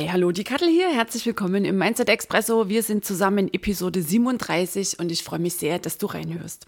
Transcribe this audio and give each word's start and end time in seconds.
Hi, 0.00 0.08
hallo, 0.08 0.32
die 0.32 0.44
Kattel 0.44 0.70
hier. 0.70 0.88
Herzlich 0.88 1.26
willkommen 1.26 1.66
im 1.66 1.76
Mindset 1.76 2.08
Expresso. 2.08 2.70
Wir 2.70 2.82
sind 2.82 3.04
zusammen 3.04 3.48
in 3.48 3.52
Episode 3.52 4.00
37 4.00 4.98
und 4.98 5.12
ich 5.12 5.22
freue 5.22 5.40
mich 5.40 5.56
sehr, 5.56 5.78
dass 5.78 5.98
du 5.98 6.06
reinhörst. 6.06 6.64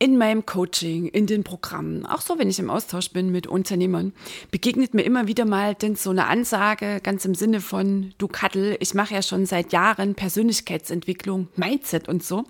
In 0.00 0.18
meinem 0.18 0.44
Coaching, 0.44 1.06
in 1.06 1.28
den 1.28 1.44
Programmen, 1.44 2.04
auch 2.06 2.20
so, 2.20 2.36
wenn 2.36 2.50
ich 2.50 2.58
im 2.58 2.68
Austausch 2.68 3.10
bin 3.10 3.30
mit 3.30 3.46
Unternehmern, 3.46 4.12
begegnet 4.50 4.92
mir 4.92 5.02
immer 5.02 5.28
wieder 5.28 5.44
mal 5.44 5.76
denn 5.76 5.94
so 5.94 6.10
eine 6.10 6.26
Ansage, 6.26 6.98
ganz 7.00 7.24
im 7.26 7.36
Sinne 7.36 7.60
von, 7.60 8.12
du 8.18 8.26
Kattel, 8.26 8.76
ich 8.80 8.92
mache 8.92 9.14
ja 9.14 9.22
schon 9.22 9.46
seit 9.46 9.72
Jahren 9.72 10.16
Persönlichkeitsentwicklung, 10.16 11.46
Mindset 11.54 12.08
und 12.08 12.24
so. 12.24 12.42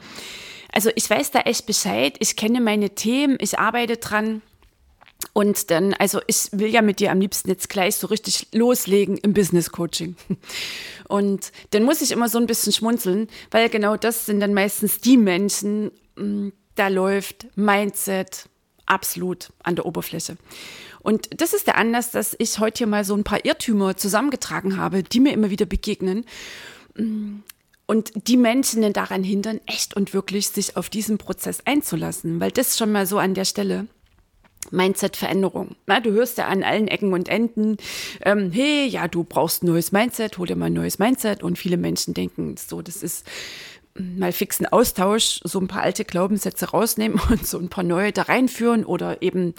Also 0.72 0.88
ich 0.94 1.10
weiß 1.10 1.32
da 1.32 1.40
echt 1.40 1.66
Bescheid, 1.66 2.16
ich 2.20 2.34
kenne 2.34 2.62
meine 2.62 2.94
Themen, 2.94 3.36
ich 3.38 3.58
arbeite 3.58 3.98
dran 3.98 4.40
und 5.32 5.70
dann, 5.70 5.94
also 5.94 6.20
ich 6.26 6.48
will 6.52 6.68
ja 6.68 6.82
mit 6.82 6.98
dir 7.00 7.12
am 7.12 7.20
liebsten 7.20 7.48
jetzt 7.48 7.68
gleich 7.68 7.96
so 7.96 8.08
richtig 8.08 8.48
loslegen 8.52 9.16
im 9.18 9.32
Business 9.32 9.70
Coaching. 9.70 10.16
Und 11.08 11.52
dann 11.70 11.84
muss 11.84 12.02
ich 12.02 12.10
immer 12.10 12.28
so 12.28 12.38
ein 12.38 12.46
bisschen 12.46 12.72
schmunzeln, 12.72 13.28
weil 13.50 13.68
genau 13.68 13.96
das 13.96 14.26
sind 14.26 14.40
dann 14.40 14.54
meistens 14.54 15.00
die 15.00 15.16
Menschen, 15.16 15.90
mm, 16.16 16.48
da 16.74 16.88
läuft 16.88 17.46
Mindset 17.56 18.48
absolut 18.86 19.50
an 19.62 19.76
der 19.76 19.86
Oberfläche. 19.86 20.36
Und 21.00 21.40
das 21.40 21.52
ist 21.52 21.66
der 21.66 21.78
Anlass, 21.78 22.10
dass 22.10 22.36
ich 22.38 22.58
heute 22.58 22.78
hier 22.78 22.86
mal 22.86 23.04
so 23.04 23.14
ein 23.14 23.24
paar 23.24 23.44
Irrtümer 23.44 23.96
zusammengetragen 23.96 24.76
habe, 24.76 25.02
die 25.02 25.20
mir 25.20 25.32
immer 25.32 25.50
wieder 25.50 25.66
begegnen. 25.66 26.24
Mm, 26.96 27.38
und 27.86 28.12
die 28.28 28.36
Menschen 28.36 28.82
dann 28.82 28.92
daran 28.92 29.24
hindern, 29.24 29.60
echt 29.66 29.96
und 29.96 30.14
wirklich 30.14 30.48
sich 30.48 30.76
auf 30.76 30.90
diesen 30.90 31.18
Prozess 31.18 31.60
einzulassen, 31.64 32.38
weil 32.40 32.52
das 32.52 32.78
schon 32.78 32.92
mal 32.92 33.04
so 33.06 33.18
an 33.18 33.34
der 33.34 33.44
Stelle 33.44 33.88
Mindset-Veränderung. 34.70 35.74
du 35.86 36.12
hörst 36.12 36.38
ja 36.38 36.46
an 36.46 36.62
allen 36.62 36.88
Ecken 36.88 37.12
und 37.12 37.28
Enden, 37.28 37.76
ähm, 38.22 38.52
hey, 38.52 38.86
ja, 38.86 39.08
du 39.08 39.24
brauchst 39.24 39.62
ein 39.62 39.66
neues 39.66 39.92
Mindset, 39.92 40.38
hol 40.38 40.46
dir 40.46 40.56
mal 40.56 40.66
ein 40.66 40.74
neues 40.74 40.98
Mindset. 40.98 41.42
Und 41.42 41.58
viele 41.58 41.76
Menschen 41.76 42.14
denken 42.14 42.56
so, 42.56 42.82
das 42.82 43.02
ist 43.02 43.26
mal 43.94 44.32
fixen 44.32 44.66
Austausch, 44.66 45.40
so 45.44 45.58
ein 45.58 45.68
paar 45.68 45.82
alte 45.82 46.04
Glaubenssätze 46.04 46.70
rausnehmen 46.70 47.20
und 47.30 47.46
so 47.46 47.58
ein 47.58 47.68
paar 47.68 47.84
neue 47.84 48.12
da 48.12 48.22
reinführen 48.22 48.84
oder 48.84 49.22
eben 49.22 49.54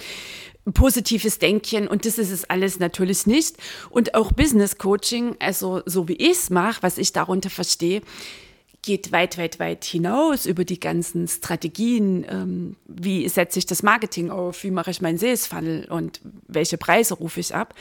positives 0.73 1.39
Denken. 1.39 1.88
Und 1.88 2.05
das 2.05 2.17
ist 2.17 2.31
es 2.31 2.49
alles 2.49 2.80
natürlich 2.80 3.25
nicht. 3.25 3.58
Und 3.89 4.15
auch 4.15 4.31
Business 4.31 4.77
Coaching, 4.77 5.36
also 5.39 5.81
so 5.86 6.08
wie 6.08 6.15
ich 6.15 6.31
es 6.31 6.49
mache, 6.49 6.83
was 6.83 6.97
ich 6.97 7.13
darunter 7.13 7.49
verstehe, 7.49 8.02
geht 8.81 9.11
weit, 9.11 9.37
weit, 9.37 9.59
weit 9.59 9.85
hinaus 9.85 10.45
über 10.45 10.65
die 10.65 10.80
ganzen 10.80 11.27
Strategien. 11.27 12.25
Ähm, 12.30 12.75
wie 12.87 13.27
setze 13.30 13.59
ich 13.59 13.65
das 13.65 13.83
Marketing 13.83 14.31
auf? 14.31 14.64
Wie 14.64 14.71
mache 14.71 14.92
ich 14.92 15.02
meinen 15.02 15.17
Sales 15.17 15.45
Funnel? 15.45 15.87
Und 15.89 16.21
welche 16.47 16.77
Preise 16.77 17.14
rufe 17.15 17.39
ich 17.39 17.53
ab? 17.53 17.75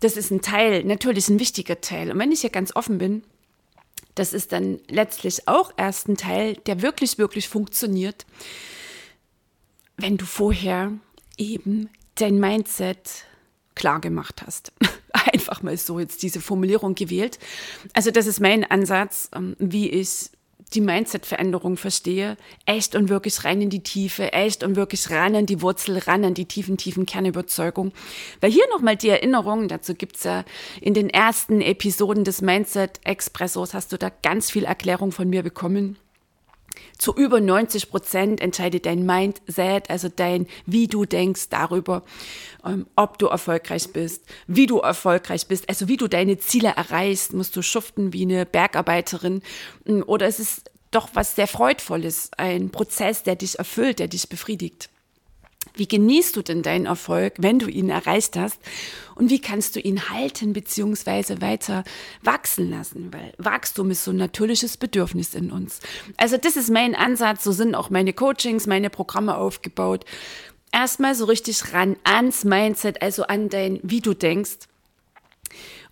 Das 0.00 0.16
ist 0.16 0.30
ein 0.30 0.42
Teil, 0.42 0.84
natürlich 0.84 1.28
ein 1.28 1.38
wichtiger 1.38 1.80
Teil. 1.80 2.10
Und 2.10 2.18
wenn 2.18 2.32
ich 2.32 2.40
hier 2.40 2.50
ganz 2.50 2.74
offen 2.74 2.98
bin, 2.98 3.22
das 4.14 4.32
ist 4.32 4.52
dann 4.52 4.80
letztlich 4.88 5.48
auch 5.48 5.72
erst 5.76 6.08
ein 6.08 6.16
Teil, 6.16 6.54
der 6.66 6.82
wirklich, 6.82 7.18
wirklich 7.18 7.48
funktioniert, 7.48 8.26
wenn 9.96 10.16
du 10.16 10.24
vorher 10.24 10.92
eben 11.36 11.88
dein 12.16 12.38
Mindset 12.38 13.24
klar 13.74 14.00
gemacht 14.00 14.42
hast. 14.46 14.72
Einfach 15.32 15.62
mal 15.62 15.76
so 15.76 15.98
jetzt 15.98 16.22
diese 16.22 16.40
Formulierung 16.40 16.94
gewählt. 16.94 17.38
Also 17.92 18.10
das 18.10 18.26
ist 18.26 18.40
mein 18.40 18.64
Ansatz, 18.64 19.30
ähm, 19.34 19.56
wie 19.58 19.88
ich 19.88 20.30
die 20.74 20.80
Mindset-Veränderung 20.80 21.76
verstehe, 21.76 22.36
echt 22.66 22.94
und 22.94 23.08
wirklich 23.08 23.44
rein 23.44 23.62
in 23.62 23.70
die 23.70 23.82
Tiefe, 23.82 24.32
echt 24.32 24.64
und 24.64 24.76
wirklich 24.76 25.10
ran 25.10 25.36
an 25.36 25.46
die 25.46 25.62
Wurzel, 25.62 25.98
ran 25.98 26.24
an 26.24 26.34
die 26.34 26.46
tiefen, 26.46 26.76
tiefen 26.76 27.06
Kernüberzeugung. 27.06 27.92
Weil 28.40 28.50
hier 28.50 28.64
nochmal 28.72 28.96
die 28.96 29.08
Erinnerung, 29.08 29.68
dazu 29.68 29.94
gibt's 29.94 30.24
ja 30.24 30.44
in 30.80 30.94
den 30.94 31.10
ersten 31.10 31.60
Episoden 31.60 32.24
des 32.24 32.42
Mindset-Expressos, 32.42 33.74
hast 33.74 33.92
du 33.92 33.98
da 33.98 34.10
ganz 34.22 34.50
viel 34.50 34.64
Erklärung 34.64 35.12
von 35.12 35.28
mir 35.28 35.42
bekommen. 35.42 35.96
Zu 36.98 37.14
über 37.14 37.40
90 37.40 37.90
Prozent 37.90 38.40
entscheidet 38.40 38.86
dein 38.86 39.04
Mindset, 39.04 39.90
also 39.90 40.08
dein, 40.08 40.46
wie 40.66 40.86
du 40.86 41.04
denkst 41.04 41.48
darüber, 41.50 42.02
ähm, 42.64 42.86
ob 42.96 43.18
du 43.18 43.26
erfolgreich 43.26 43.92
bist, 43.92 44.24
wie 44.46 44.66
du 44.66 44.78
erfolgreich 44.78 45.46
bist, 45.46 45.68
also 45.68 45.88
wie 45.88 45.96
du 45.96 46.08
deine 46.08 46.38
Ziele 46.38 46.74
erreichst. 46.76 47.32
Musst 47.32 47.56
du 47.56 47.62
schuften 47.62 48.12
wie 48.12 48.22
eine 48.22 48.46
Bergarbeiterin 48.46 49.42
mm, 49.84 50.02
oder 50.06 50.26
es 50.26 50.40
ist 50.40 50.70
doch 50.90 51.08
was 51.14 51.34
sehr 51.34 51.48
Freudvolles, 51.48 52.30
ein 52.36 52.70
Prozess, 52.70 53.22
der 53.24 53.36
dich 53.36 53.58
erfüllt, 53.58 53.98
der 53.98 54.08
dich 54.08 54.28
befriedigt. 54.28 54.88
Wie 55.76 55.88
genießt 55.88 56.36
du 56.36 56.42
denn 56.42 56.62
deinen 56.62 56.86
Erfolg, 56.86 57.34
wenn 57.38 57.58
du 57.58 57.68
ihn 57.68 57.90
erreicht 57.90 58.36
hast? 58.36 58.60
Und 59.16 59.30
wie 59.30 59.40
kannst 59.40 59.74
du 59.74 59.80
ihn 59.80 60.08
halten 60.08 60.52
bzw. 60.52 61.40
weiter 61.40 61.82
wachsen 62.22 62.70
lassen? 62.70 63.12
Weil 63.12 63.32
Wachstum 63.38 63.90
ist 63.90 64.04
so 64.04 64.12
ein 64.12 64.16
natürliches 64.16 64.76
Bedürfnis 64.76 65.34
in 65.34 65.50
uns. 65.50 65.80
Also 66.16 66.36
das 66.36 66.56
ist 66.56 66.70
mein 66.70 66.94
Ansatz, 66.94 67.42
so 67.42 67.50
sind 67.50 67.74
auch 67.74 67.90
meine 67.90 68.12
Coachings, 68.12 68.68
meine 68.68 68.88
Programme 68.88 69.36
aufgebaut. 69.36 70.04
Erstmal 70.70 71.16
so 71.16 71.24
richtig 71.24 71.72
ran 71.72 71.96
ans 72.04 72.44
Mindset, 72.44 73.02
also 73.02 73.24
an 73.24 73.48
dein, 73.48 73.80
wie 73.82 74.00
du 74.00 74.14
denkst. 74.14 74.68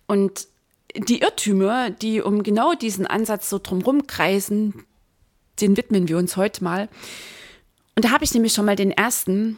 Und 0.07 0.47
die 0.95 1.21
Irrtümer, 1.21 1.89
die 1.89 2.21
um 2.21 2.43
genau 2.43 2.73
diesen 2.73 3.07
Ansatz 3.07 3.49
so 3.49 3.59
drumherum 3.59 4.07
kreisen, 4.07 4.85
den 5.59 5.75
widmen 5.75 6.07
wir 6.07 6.17
uns 6.17 6.37
heute 6.37 6.63
mal. 6.63 6.89
Und 7.95 8.05
da 8.05 8.11
habe 8.11 8.23
ich 8.23 8.33
nämlich 8.33 8.53
schon 8.53 8.65
mal 8.65 8.75
den 8.75 8.91
ersten, 8.91 9.57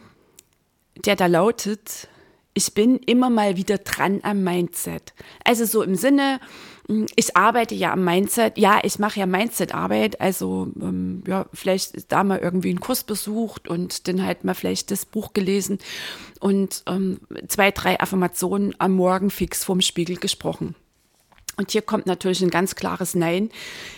der 1.03 1.16
da 1.16 1.28
lautet, 1.28 2.07
ich 2.53 2.73
bin 2.73 2.97
immer 2.97 3.29
mal 3.29 3.57
wieder 3.57 3.78
dran 3.78 4.22
am 4.23 4.44
Mindset. 4.44 5.13
Also 5.44 5.66
so 5.66 5.83
im 5.83 5.95
Sinne, 5.95 6.39
hm, 6.88 7.06
ich 7.16 7.35
arbeite 7.35 7.75
ja 7.75 7.91
am 7.91 8.06
Mindset, 8.06 8.57
ja, 8.57 8.79
ich 8.83 8.97
mache 8.97 9.19
ja 9.19 9.25
Mindset-Arbeit, 9.25 10.22
also 10.22 10.72
ähm, 10.79 11.22
ja, 11.28 11.47
vielleicht 11.53 12.11
da 12.11 12.23
mal 12.23 12.39
irgendwie 12.39 12.69
einen 12.69 12.79
Kurs 12.79 13.03
besucht 13.03 13.67
und 13.67 14.07
dann 14.07 14.25
halt 14.25 14.45
mal 14.45 14.53
vielleicht 14.53 14.89
das 14.89 15.06
Buch 15.06 15.33
gelesen 15.33 15.79
und 16.39 16.83
ähm, 16.88 17.19
zwei, 17.47 17.72
drei 17.72 18.00
Affirmationen 18.00 18.73
am 18.79 18.94
Morgen 18.94 19.29
fix 19.29 19.66
vorm 19.66 19.81
Spiegel 19.81 20.16
gesprochen. 20.16 20.75
Und 21.57 21.72
hier 21.72 21.81
kommt 21.81 22.06
natürlich 22.06 22.41
ein 22.41 22.50
ganz 22.50 22.75
klares 22.75 23.16
Nein. 23.16 23.50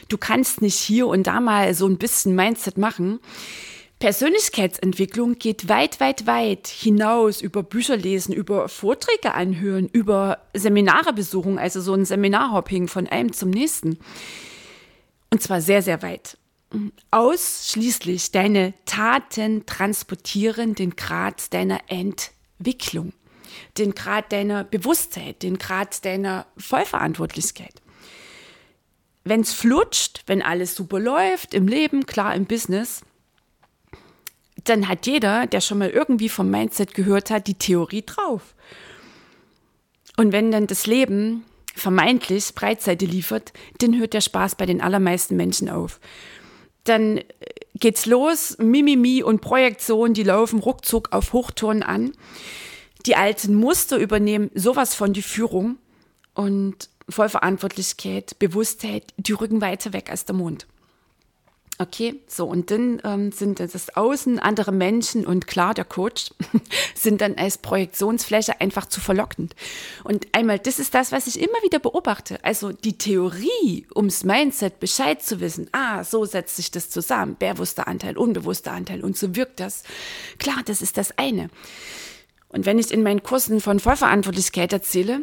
Du 0.09 0.17
kannst 0.17 0.61
nicht 0.61 0.77
hier 0.77 1.07
und 1.07 1.27
da 1.27 1.39
mal 1.39 1.73
so 1.73 1.87
ein 1.87 1.97
bisschen 1.97 2.35
Mindset 2.35 2.77
machen. 2.77 3.19
Persönlichkeitsentwicklung 3.99 5.39
geht 5.39 5.69
weit, 5.69 5.99
weit, 5.99 6.27
weit 6.27 6.67
hinaus 6.67 7.41
über 7.41 7.63
Bücher 7.63 7.97
lesen, 7.97 8.31
über 8.31 8.69
Vorträge 8.69 9.33
anhören, 9.33 9.89
über 9.91 10.39
Seminare 10.53 11.13
besuchen, 11.13 11.57
also 11.57 11.81
so 11.81 11.93
ein 11.93 12.05
Seminarhopping 12.05 12.87
von 12.87 13.07
einem 13.07 13.33
zum 13.33 13.49
nächsten. 13.49 13.97
Und 15.31 15.41
zwar 15.41 15.61
sehr, 15.61 15.81
sehr 15.81 16.03
weit. 16.03 16.37
Ausschließlich 17.09 18.31
deine 18.31 18.73
Taten 18.85 19.65
transportieren 19.65 20.75
den 20.75 20.95
Grad 20.95 21.51
deiner 21.53 21.79
Entwicklung, 21.87 23.13
den 23.79 23.95
Grad 23.95 24.31
deiner 24.31 24.63
Bewusstheit, 24.63 25.41
den 25.41 25.57
Grad 25.57 26.05
deiner 26.05 26.45
Vollverantwortlichkeit. 26.57 27.81
Wenn 29.23 29.41
es 29.41 29.53
flutscht, 29.53 30.23
wenn 30.27 30.43
alles 30.43 30.75
super 30.75 30.99
läuft 30.99 31.55
im 31.55 31.67
Leben, 31.67 32.05
klar 32.05 32.35
im 32.35 32.45
Business, 32.45 33.01
dann 34.69 34.87
hat 34.87 35.05
jeder, 35.05 35.47
der 35.47 35.61
schon 35.61 35.79
mal 35.79 35.89
irgendwie 35.89 36.29
vom 36.29 36.49
Mindset 36.49 36.93
gehört 36.93 37.29
hat, 37.29 37.47
die 37.47 37.55
Theorie 37.55 38.03
drauf. 38.05 38.55
Und 40.17 40.31
wenn 40.31 40.51
dann 40.51 40.67
das 40.67 40.87
Leben 40.87 41.45
vermeintlich 41.75 42.55
Breitseite 42.55 43.05
liefert, 43.05 43.53
dann 43.79 43.97
hört 43.97 44.13
der 44.13 44.21
Spaß 44.21 44.55
bei 44.55 44.65
den 44.65 44.81
allermeisten 44.81 45.35
Menschen 45.35 45.69
auf. 45.69 45.99
Dann 46.83 47.21
geht's 47.75 48.05
los, 48.05 48.57
Mimimi 48.59 49.21
und 49.21 49.41
Projektion, 49.41 50.13
die 50.13 50.23
laufen 50.23 50.59
ruckzuck 50.59 51.09
auf 51.11 51.33
Hochtouren 51.33 51.83
an. 51.83 52.13
Die 53.05 53.15
alten 53.15 53.55
Muster 53.55 53.97
übernehmen 53.97 54.49
sowas 54.55 54.95
von 54.95 55.13
die 55.13 55.21
Führung 55.21 55.77
und 56.33 56.89
Vollverantwortlichkeit, 57.09 58.37
Bewusstheit, 58.39 59.13
die 59.17 59.33
rücken 59.33 59.61
weiter 59.61 59.93
weg 59.93 60.09
als 60.09 60.25
der 60.25 60.35
Mond. 60.35 60.67
Okay, 61.79 62.19
so 62.25 62.47
und 62.47 62.71
dann 62.71 62.99
ähm, 63.03 63.31
sind 63.31 63.59
das 63.59 63.95
Außen 63.95 64.39
andere 64.39 64.71
Menschen 64.71 65.27
und 65.27 65.45
klar, 65.45 65.75
der 65.75 65.85
Coach 65.85 66.31
sind 66.95 67.21
dann 67.21 67.35
als 67.35 67.59
Projektionsfläche 67.59 68.59
einfach 68.59 68.87
zu 68.87 68.99
verlockend. 68.99 69.55
Und 70.03 70.25
einmal, 70.31 70.57
das 70.57 70.79
ist 70.79 70.95
das, 70.95 71.11
was 71.11 71.27
ich 71.27 71.39
immer 71.39 71.61
wieder 71.61 71.77
beobachte. 71.77 72.43
Also 72.43 72.71
die 72.71 72.97
Theorie, 72.97 73.85
ums 73.95 74.23
Mindset 74.23 74.79
Bescheid 74.79 75.21
zu 75.21 75.39
wissen, 75.39 75.69
ah, 75.71 76.03
so 76.03 76.25
setzt 76.25 76.55
sich 76.55 76.71
das 76.71 76.89
zusammen, 76.89 77.35
bewusster 77.37 77.87
Anteil, 77.87 78.17
unbewusster 78.17 78.71
Anteil 78.71 79.03
und 79.03 79.15
so 79.15 79.35
wirkt 79.35 79.59
das. 79.59 79.83
Klar, 80.39 80.63
das 80.65 80.81
ist 80.81 80.97
das 80.97 81.15
eine. 81.19 81.51
Und 82.49 82.65
wenn 82.65 82.79
ich 82.79 82.91
in 82.91 83.03
meinen 83.03 83.21
Kursen 83.21 83.61
von 83.61 83.79
Vollverantwortlichkeit 83.79 84.73
erzähle, 84.73 85.21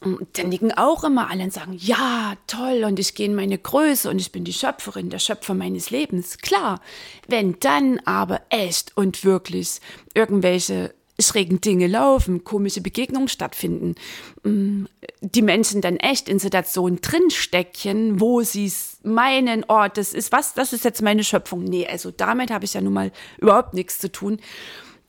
dann 0.00 0.50
liegen 0.50 0.72
auch 0.72 1.02
immer 1.02 1.30
alle 1.30 1.44
und 1.44 1.52
sagen, 1.52 1.74
ja, 1.76 2.34
toll, 2.46 2.84
und 2.84 2.98
ich 2.98 3.14
gehe 3.14 3.26
in 3.26 3.34
meine 3.34 3.58
Größe 3.58 4.08
und 4.08 4.20
ich 4.20 4.30
bin 4.30 4.44
die 4.44 4.52
Schöpferin, 4.52 5.10
der 5.10 5.18
Schöpfer 5.18 5.54
meines 5.54 5.90
Lebens. 5.90 6.38
Klar, 6.38 6.80
wenn 7.26 7.58
dann 7.60 7.98
aber 8.04 8.42
echt 8.50 8.96
und 8.96 9.24
wirklich 9.24 9.80
irgendwelche 10.14 10.94
schrägen 11.20 11.60
Dinge 11.60 11.88
laufen, 11.88 12.44
komische 12.44 12.80
Begegnungen 12.80 13.28
stattfinden, 13.28 13.96
mm, 14.44 14.84
die 15.20 15.42
Menschen 15.42 15.80
dann 15.80 15.96
echt 15.96 16.28
in 16.28 16.38
Situationen 16.38 17.00
drinstecken, 17.00 18.20
wo 18.20 18.42
sie 18.42 18.66
es 18.66 18.98
meinen, 19.02 19.64
oh, 19.66 19.86
das 19.92 20.12
ist 20.12 20.30
was, 20.30 20.54
das 20.54 20.72
ist 20.72 20.84
jetzt 20.84 21.02
meine 21.02 21.24
Schöpfung. 21.24 21.64
Nee, 21.64 21.88
also 21.88 22.12
damit 22.12 22.52
habe 22.52 22.64
ich 22.64 22.74
ja 22.74 22.80
nun 22.80 22.92
mal 22.92 23.12
überhaupt 23.38 23.74
nichts 23.74 23.98
zu 23.98 24.12
tun. 24.12 24.38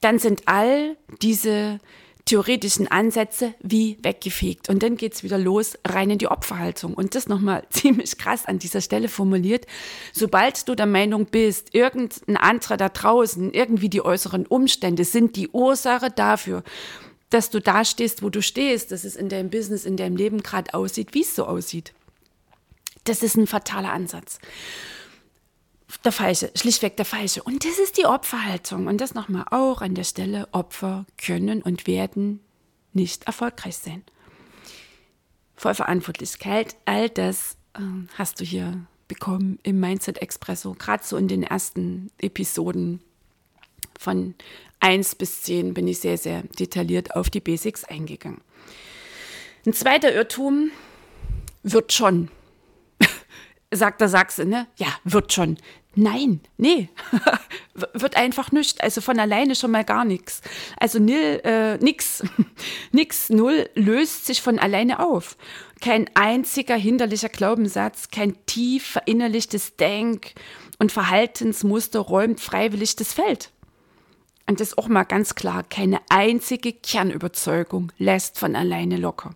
Dann 0.02 0.18
sind 0.18 0.44
all 0.48 0.98
diese 1.22 1.80
theoretischen 2.30 2.88
Ansätze 2.88 3.56
wie 3.60 3.98
weggefegt. 4.04 4.70
Und 4.70 4.84
dann 4.84 4.98
geht 4.98 5.16
es 5.16 5.24
wieder 5.24 5.40
los, 5.40 5.80
rein 5.84 6.12
in 6.12 6.20
die 6.20 6.28
Opferhaltung. 6.28 6.94
Und 6.94 7.16
das 7.16 7.28
nochmal 7.28 7.64
ziemlich 7.72 8.20
krass 8.20 8.46
an 8.46 8.60
dieser 8.60 8.82
Stelle 8.82 9.08
formuliert. 9.08 9.66
Sobald 10.14 10.70
du 10.70 10.76
der 10.76 10.86
Meinung 10.86 11.26
bist, 11.26 11.74
irgendein 11.74 12.38
anderer 12.38 12.78
da 12.78 12.90
draußen, 12.90 13.52
irgendwie 13.52 13.90
die 13.90 14.06
äußeren 14.06 14.46
Umstände 14.46 15.06
sind 15.06 15.38
die 15.38 15.50
Ursache 15.50 16.12
dafür, 16.12 16.64
dass 17.32 17.50
du 17.50 17.60
da 17.60 17.84
stehst, 17.84 18.22
wo 18.22 18.30
du 18.30 18.44
stehst, 18.44 18.92
dass 18.92 19.06
es 19.06 19.16
in 19.16 19.30
deinem 19.30 19.50
Business, 19.50 19.86
in 19.86 19.98
deinem 19.98 20.16
Leben 20.16 20.44
gerade 20.44 20.76
aussieht, 20.76 21.16
wie 21.16 21.22
es 21.22 21.36
so 21.36 21.46
aussieht. 21.46 21.94
Das 23.06 23.24
ist 23.24 23.38
ein 23.38 23.48
fataler 23.48 23.92
Ansatz 23.92 24.38
der 26.04 26.12
falsche, 26.12 26.52
schlichtweg 26.56 26.98
der 26.98 27.06
falsche. 27.06 27.44
Und 27.44 27.66
das 27.66 27.80
ist 27.80 27.98
die 27.98 28.06
Opferhaltung. 28.06 28.88
Und 28.88 29.02
das 29.02 29.14
nochmal 29.14 29.46
auch 29.52 29.82
an 29.82 29.96
der 29.96 30.04
Stelle, 30.04 30.48
Opfer 30.52 31.06
können 31.18 31.62
und 31.62 31.88
werden 31.88 32.42
nicht 32.94 33.26
erfolgreich 33.26 33.78
sein. 33.78 34.04
Vollverantwortlichkeit, 35.56 36.76
all 36.86 37.10
das 37.10 37.58
äh, 37.74 37.82
hast 38.16 38.40
du 38.40 38.46
hier 38.46 38.86
bekommen 39.08 39.60
im 39.64 39.80
Mindset 39.80 40.22
Expresso, 40.22 40.74
gerade 40.74 41.04
so 41.04 41.18
in 41.18 41.28
den 41.28 41.44
ersten 41.44 42.12
Episoden 42.20 43.02
von 43.98 44.36
1 44.80 45.16
bis 45.16 45.44
10 45.44 45.74
bin 45.74 45.88
ich 45.88 46.00
sehr, 46.00 46.18
sehr 46.18 46.44
detailliert 46.44 47.16
auf 47.16 47.30
die 47.30 47.42
Basics 47.42 47.84
eingegangen. 47.84 48.42
Ein 49.66 49.74
zweiter 49.74 50.14
Irrtum 50.14 50.72
wird 51.64 51.92
schon 51.92 52.30
sagt 53.72 54.02
der 54.02 54.10
Sachse, 54.10 54.46
ne? 54.46 54.68
Ja, 54.78 54.88
wird 55.04 55.34
schon. 55.34 55.58
Nein, 55.96 56.40
nee, 56.58 56.90
wird 57.94 58.16
einfach 58.16 58.52
nicht. 58.52 58.84
Also 58.84 59.02
von 59.02 59.20
alleine 59.20 59.56
schon 59.56 59.72
mal 59.72 59.84
gar 59.84 60.06
nichts. 60.06 60.42
Also 60.80 61.00
nil, 61.00 61.42
äh, 61.44 61.78
nix, 61.78 62.24
nix, 62.92 63.30
null 63.30 63.70
löst 63.74 64.26
sich 64.26 64.42
von 64.42 64.60
alleine 64.60 65.00
auf. 65.00 65.36
Kein 65.82 66.10
einziger 66.14 66.76
hinderlicher 66.76 67.30
Glaubenssatz, 67.30 68.10
kein 68.10 68.36
tief 68.46 68.86
verinnerlichtes 68.86 69.78
Denk- 69.78 70.34
und 70.78 70.92
Verhaltensmuster 70.92 72.00
räumt 72.00 72.40
freiwillig 72.40 72.96
das 72.96 73.14
Feld. 73.14 73.52
Und 74.48 74.60
das 74.60 74.70
ist 74.70 74.78
auch 74.78 74.88
mal 74.88 75.04
ganz 75.04 75.36
klar, 75.36 75.64
keine 75.64 76.00
einzige 76.10 76.74
Kernüberzeugung 76.74 77.92
lässt 77.98 78.40
von 78.40 78.56
alleine 78.56 78.98
locker. 78.98 79.36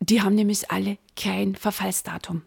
Die 0.00 0.20
haben 0.20 0.34
nämlich 0.34 0.70
alle 0.70 0.98
kein 1.16 1.54
Verfallsdatum. 1.54 2.42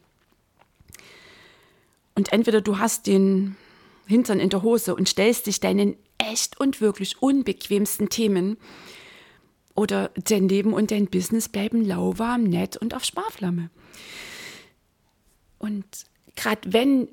Und 2.18 2.34
entweder 2.34 2.62
du 2.62 2.80
hast 2.80 3.06
den 3.06 3.56
Hintern 4.08 4.40
in 4.40 4.50
der 4.50 4.64
Hose 4.64 4.96
und 4.96 5.08
stellst 5.08 5.46
dich 5.46 5.60
deinen 5.60 5.96
echt 6.18 6.60
und 6.60 6.82
wirklich 6.82 7.22
unbequemsten 7.22 8.10
Themen 8.10 8.58
oder 9.76 10.10
dein 10.16 10.50
Leben 10.50 10.74
und 10.74 10.90
dein 10.90 11.06
Business 11.06 11.48
bleiben 11.48 11.86
lauwarm, 11.86 12.46
nett 12.46 12.76
und 12.76 12.96
auf 12.96 13.04
Sparflamme. 13.04 13.70
Und 15.60 15.86
gerade 16.36 16.62
wenn 16.74 17.08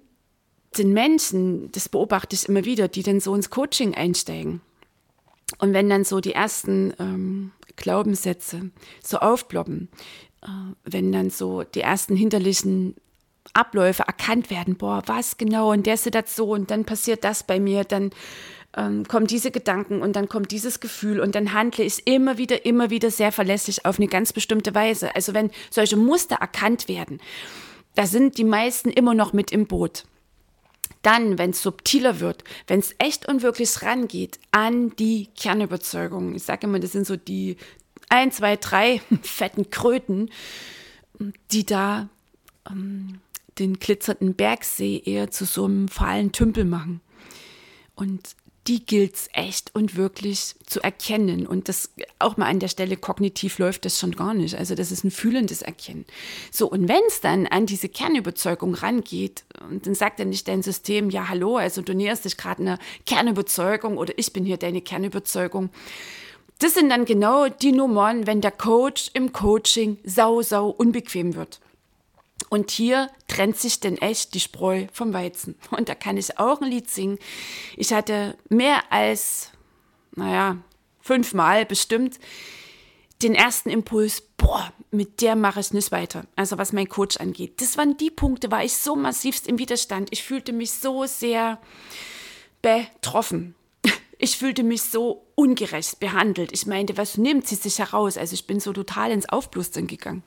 den 0.79 0.95
Menschen, 0.95 1.71
das 1.73 1.91
beobachte 1.91 2.35
ich 2.35 2.49
immer 2.49 2.65
wieder, 2.65 2.89
die 2.89 3.03
dann 3.03 3.21
so 3.21 3.35
ins 3.35 3.51
Coaching 3.51 3.95
einsteigen 3.95 4.63
und 5.59 5.75
wenn 5.75 5.91
dann 5.91 6.05
so 6.05 6.21
die 6.21 6.33
ersten 6.33 6.95
ähm, 6.99 7.53
Glaubenssätze 7.77 8.71
so 9.03 9.19
aufploppen, 9.19 9.91
äh, 10.41 10.49
wenn 10.85 11.13
dann 11.13 11.29
so 11.29 11.63
die 11.63 11.83
ersten 11.83 12.17
hinterlichen 12.17 12.95
Abläufe 13.53 14.05
erkannt 14.05 14.51
werden. 14.51 14.77
Boah, 14.77 15.03
was 15.07 15.37
genau 15.37 15.73
in 15.73 15.83
der 15.83 15.97
Situation, 15.97 16.67
dann 16.67 16.85
passiert 16.85 17.25
das 17.25 17.43
bei 17.43 17.61
mir, 17.61 17.85
dann 17.85 18.11
ähm, 18.77 19.07
kommen 19.07 19.27
diese 19.27 19.51
Gedanken 19.51 20.03
und 20.03 20.17
dann 20.17 20.29
kommt 20.29 20.51
dieses 20.51 20.81
Gefühl 20.81 21.21
und 21.21 21.35
dann 21.35 21.53
handle 21.53 21.85
ich 21.85 22.07
immer 22.07 22.39
wieder, 22.39 22.65
immer 22.65 22.91
wieder 22.91 23.11
sehr 23.11 23.33
verlässlich 23.33 23.85
auf 23.85 23.99
eine 23.99 24.09
ganz 24.09 24.33
bestimmte 24.33 24.75
Weise. 24.75 25.15
Also 25.15 25.35
wenn 25.35 25.51
solche 25.71 25.97
Muster 25.97 26.37
erkannt 26.37 26.89
werden, 26.89 27.21
da 27.95 28.07
sind 28.07 28.39
die 28.39 28.45
meisten 28.45 28.91
immer 28.91 29.15
noch 29.15 29.33
mit 29.33 29.53
im 29.53 29.67
Boot. 29.67 30.05
Dann, 31.03 31.39
wenn 31.39 31.51
es 31.51 31.63
subtiler 31.63 32.21
wird, 32.21 32.45
wenn 32.67 32.81
es 32.81 32.95
echt 32.99 33.29
und 33.29 33.43
wirklich 33.43 33.83
rangeht 33.83 34.39
an 34.51 34.97
die 34.97 35.29
Kernüberzeugung, 35.37 36.35
ich 36.35 36.43
sage 36.43 36.67
immer, 36.67 36.81
das 36.81 36.93
sind 36.93 37.07
so 37.07 37.17
die 37.17 37.57
ein, 38.09 38.33
zwei, 38.33 38.57
drei 38.57 39.01
fetten 39.23 39.71
Kröten, 39.71 40.31
die 41.53 41.65
da 41.65 42.09
ähm, 42.69 43.21
den 43.59 43.79
glitzernden 43.79 44.35
Bergsee 44.35 45.03
eher 45.05 45.31
zu 45.31 45.45
so 45.45 45.65
einem 45.65 45.89
fahlen 45.89 46.33
Tümpel 46.33 46.65
machen. 46.65 47.01
Und 47.95 48.35
die 48.67 48.85
gilt 48.85 49.15
es 49.15 49.29
echt 49.33 49.75
und 49.75 49.97
wirklich 49.97 50.55
zu 50.67 50.83
erkennen. 50.83 51.47
Und 51.47 51.69
das 51.69 51.91
auch 52.19 52.37
mal 52.37 52.47
an 52.47 52.61
der 52.61 52.69
Stelle 52.69 52.97
kognitiv 52.97 53.59
läuft 53.59 53.85
das 53.85 53.99
schon 53.99 54.13
gar 54.13 54.33
nicht. 54.33 54.55
Also 54.55 54.75
das 54.75 54.91
ist 54.91 55.05
ein 55.05 55.11
fühlendes 55.11 55.61
Erkennen. 55.61 56.07
So, 56.51 56.71
und 56.71 56.89
wenn 56.89 57.03
es 57.07 57.21
dann 57.21 57.47
an 57.47 57.67
diese 57.67 57.91
Kernüberzeugung 57.91 58.75
rangeht, 58.75 59.45
und 59.69 59.87
dann 59.87 59.95
sagt 59.95 60.19
dann 60.19 60.31
nicht 60.31 60.49
dein 60.49 60.63
System, 60.63 61.11
ja, 61.11 61.29
hallo, 61.29 61.57
also 61.57 61.83
du 61.83 61.95
näherst 61.95 62.25
dich 62.25 62.39
gerade 62.39 62.63
einer 62.63 62.79
Kernüberzeugung 63.05 63.99
oder 63.99 64.15
ich 64.17 64.33
bin 64.33 64.47
hier 64.47 64.57
deine 64.57 64.81
Kernüberzeugung. 64.81 65.69
Das 66.59 66.75
sind 66.75 66.89
dann 66.89 67.05
genau 67.05 67.49
die 67.49 67.73
Nummern, 67.73 68.27
wenn 68.27 68.41
der 68.41 68.53
Coach 68.53 69.11
im 69.13 69.33
Coaching 69.33 69.99
sau, 70.05 70.41
sau 70.41 70.69
unbequem 70.69 71.35
wird. 71.35 71.61
Und 72.55 72.71
hier 72.71 73.11
trennt 73.27 73.57
sich 73.57 73.81
denn 73.81 73.99
echt 73.99 74.33
die 74.35 74.39
Spreu 74.39 74.87
vom 74.93 75.13
Weizen. 75.13 75.57
Und 75.71 75.89
da 75.89 75.97
kann 75.97 76.17
ich 76.17 76.39
auch 76.39 76.61
ein 76.61 76.71
Lied 76.71 76.89
singen. 76.89 77.19
Ich 77.77 77.93
hatte 77.93 78.39
mehr 78.49 78.93
als, 78.93 79.51
naja, 80.15 80.59
fünfmal 81.01 81.67
bestimmt 81.67 82.21
den 83.23 83.35
ersten 83.35 83.71
Impuls, 83.71 84.21
boah, 84.37 84.73
mit 84.93 85.21
der 85.21 85.35
mache 85.35 85.59
ich 85.59 85.73
nicht 85.73 85.91
weiter. 85.91 86.27
Also 86.37 86.57
was 86.57 86.73
mein 86.73 86.89
Coach 86.89 87.17
angeht. 87.17 87.61
Das 87.61 87.77
waren 87.77 87.97
die 87.97 88.13
Punkte, 88.13 88.53
war 88.53 88.63
ich 88.63 88.77
so 88.77 88.95
massivst 88.95 89.49
im 89.49 89.59
Widerstand. 89.59 90.11
Ich 90.13 90.23
fühlte 90.23 90.53
mich 90.53 90.71
so 90.71 91.07
sehr 91.07 91.59
betroffen. 92.63 93.57
Ich 94.17 94.39
fühlte 94.39 94.63
mich 94.63 94.81
so 94.83 95.27
ungerecht 95.35 95.99
behandelt. 95.99 96.53
Ich 96.53 96.67
meinte, 96.67 96.97
was 96.97 97.19
nimmt 97.19 97.49
sie 97.49 97.57
sich 97.57 97.81
heraus? 97.81 98.17
Also 98.17 98.33
ich 98.35 98.47
bin 98.47 98.61
so 98.61 98.73
total 98.73 99.11
ins 99.11 99.29
Aufblustern 99.29 99.89
gegangen. 99.89 100.23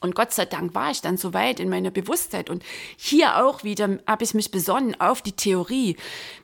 Und 0.00 0.14
Gott 0.14 0.32
sei 0.32 0.44
Dank 0.46 0.74
war 0.74 0.90
ich 0.90 1.00
dann 1.00 1.16
so 1.16 1.32
weit 1.32 1.60
in 1.60 1.68
meiner 1.68 1.90
Bewusstheit. 1.90 2.50
Und 2.50 2.64
hier 2.96 3.44
auch 3.44 3.64
wieder 3.64 3.98
habe 4.06 4.24
ich 4.24 4.34
mich 4.34 4.50
besonnen 4.50 5.00
auf 5.00 5.22
die 5.22 5.32
Theorie. 5.32 5.96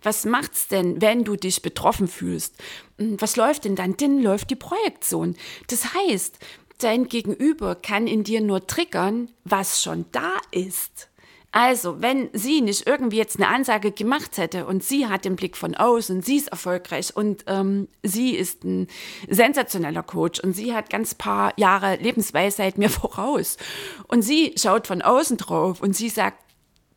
Was 0.03 0.25
macht's 0.25 0.69
denn, 0.69 1.01
wenn 1.01 1.25
du 1.25 1.37
dich 1.37 1.63
betroffen 1.63 2.09
fühlst? 2.09 2.55
Hm, 2.99 3.21
was 3.21 3.37
läuft 3.37 3.65
denn 3.65 3.77
dann? 3.77 3.97
Dann 3.97 4.23
läuft 4.23 4.51
die 4.51 4.57
Projektion. 4.57 5.37
Das 5.69 5.95
heißt, 5.95 6.39
dein 6.79 7.09
Gegenüber 7.09 7.75
kann 7.75 8.07
in 8.07 8.25
dir 8.25 8.41
nur 8.41 8.67
triggern, 8.67 9.31
was 9.45 9.83
schon 9.83 10.05
da 10.13 10.35
ist. 10.53 11.09
Also, 11.51 12.03
wenn 12.03 12.29
sie 12.35 12.61
nicht 12.61 12.87
irgendwie 12.87 13.17
jetzt 13.17 13.37
eine 13.37 13.49
Ansage 13.49 13.91
gemacht 13.91 14.37
hätte 14.37 14.67
und 14.67 14.85
sie 14.85 15.07
hat 15.07 15.25
den 15.25 15.35
Blick 15.35 15.57
von 15.57 15.75
außen, 15.75 16.21
sie 16.23 16.37
ist 16.37 16.49
erfolgreich 16.49 17.17
und 17.17 17.45
ähm, 17.47 17.89
sie 18.03 18.37
ist 18.37 18.65
ein 18.65 18.87
sensationeller 19.29 20.03
Coach 20.03 20.41
und 20.41 20.53
sie 20.53 20.75
hat 20.75 20.91
ganz 20.91 21.15
paar 21.15 21.55
Jahre 21.57 21.97
Lebensweisheit 21.97 22.77
mir 22.77 22.91
voraus 22.91 23.57
und 24.09 24.23
sie 24.23 24.55
schaut 24.59 24.87
von 24.87 25.01
außen 25.01 25.39
drauf 25.39 25.81
und 25.81 25.97
sie 25.97 26.11
sagt, 26.11 26.48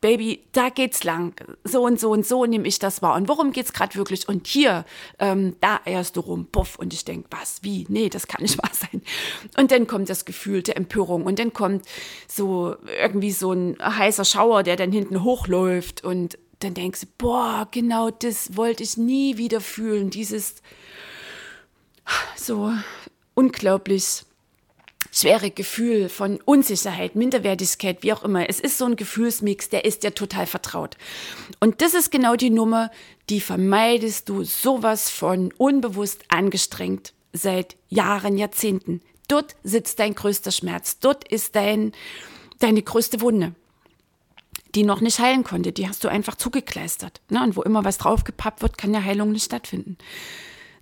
Baby, 0.02 0.42
da 0.50 0.68
geht's 0.68 1.04
lang. 1.04 1.32
So 1.62 1.84
und 1.84 1.98
so 1.98 2.10
und 2.10 2.26
so 2.26 2.44
nehme 2.44 2.66
ich 2.66 2.80
das 2.80 3.02
wahr. 3.02 3.14
Und 3.14 3.28
worum 3.28 3.52
geht's 3.52 3.72
gerade 3.72 3.94
wirklich? 3.94 4.28
Und 4.28 4.48
hier, 4.48 4.84
ähm, 5.20 5.54
da 5.60 5.80
eierst 5.86 6.16
du 6.16 6.20
rum, 6.20 6.48
puff. 6.50 6.76
Und 6.76 6.92
ich 6.92 7.04
denk, 7.04 7.26
was, 7.30 7.62
wie? 7.62 7.86
Nee, 7.88 8.08
das 8.08 8.26
kann 8.26 8.42
nicht 8.42 8.58
wahr 8.62 8.72
sein. 8.72 9.00
Und 9.56 9.70
dann 9.70 9.86
kommt 9.86 10.10
das 10.10 10.24
Gefühl 10.24 10.62
der 10.64 10.76
Empörung. 10.76 11.24
Und 11.24 11.38
dann 11.38 11.52
kommt 11.52 11.86
so 12.26 12.74
irgendwie 13.00 13.30
so 13.30 13.52
ein 13.52 13.76
heißer 13.80 14.24
Schauer, 14.24 14.64
der 14.64 14.74
dann 14.74 14.90
hinten 14.90 15.22
hochläuft. 15.22 16.02
Und 16.02 16.36
dann 16.58 16.74
denkst 16.74 17.02
du, 17.02 17.06
boah, 17.16 17.68
genau 17.70 18.10
das 18.10 18.56
wollte 18.56 18.82
ich 18.82 18.96
nie 18.96 19.38
wieder 19.38 19.60
fühlen. 19.60 20.10
Dieses 20.10 20.56
so 22.34 22.72
unglaublich 23.34 24.24
schwere 25.10 25.50
Gefühl 25.50 26.08
von 26.08 26.40
Unsicherheit, 26.44 27.16
Minderwertigkeit, 27.16 28.02
wie 28.02 28.12
auch 28.12 28.22
immer. 28.22 28.48
Es 28.48 28.60
ist 28.60 28.78
so 28.78 28.84
ein 28.86 28.96
Gefühlsmix, 28.96 29.68
der 29.68 29.84
ist 29.84 30.02
dir 30.02 30.14
total 30.14 30.46
vertraut. 30.46 30.96
Und 31.60 31.82
das 31.82 31.94
ist 31.94 32.10
genau 32.10 32.36
die 32.36 32.50
Nummer, 32.50 32.90
die 33.28 33.40
vermeidest 33.40 34.28
du 34.28 34.44
sowas 34.44 35.10
von 35.10 35.52
unbewusst 35.56 36.22
angestrengt 36.28 37.12
seit 37.32 37.76
Jahren, 37.88 38.38
Jahrzehnten. 38.38 39.00
Dort 39.28 39.56
sitzt 39.62 39.98
dein 39.98 40.14
größter 40.14 40.50
Schmerz. 40.50 40.98
Dort 40.98 41.26
ist 41.28 41.56
dein, 41.56 41.92
deine 42.58 42.82
größte 42.82 43.20
Wunde 43.20 43.54
die 44.74 44.84
noch 44.84 45.00
nicht 45.00 45.18
heilen 45.18 45.44
konnte. 45.44 45.72
Die 45.72 45.88
hast 45.88 46.02
du 46.04 46.08
einfach 46.08 46.36
zugekleistert. 46.36 47.20
Ne? 47.28 47.42
Und 47.42 47.56
wo 47.56 47.62
immer 47.62 47.84
was 47.84 47.98
draufgepappt 47.98 48.62
wird, 48.62 48.78
kann 48.78 48.94
ja 48.94 49.02
Heilung 49.02 49.32
nicht 49.32 49.44
stattfinden. 49.44 49.98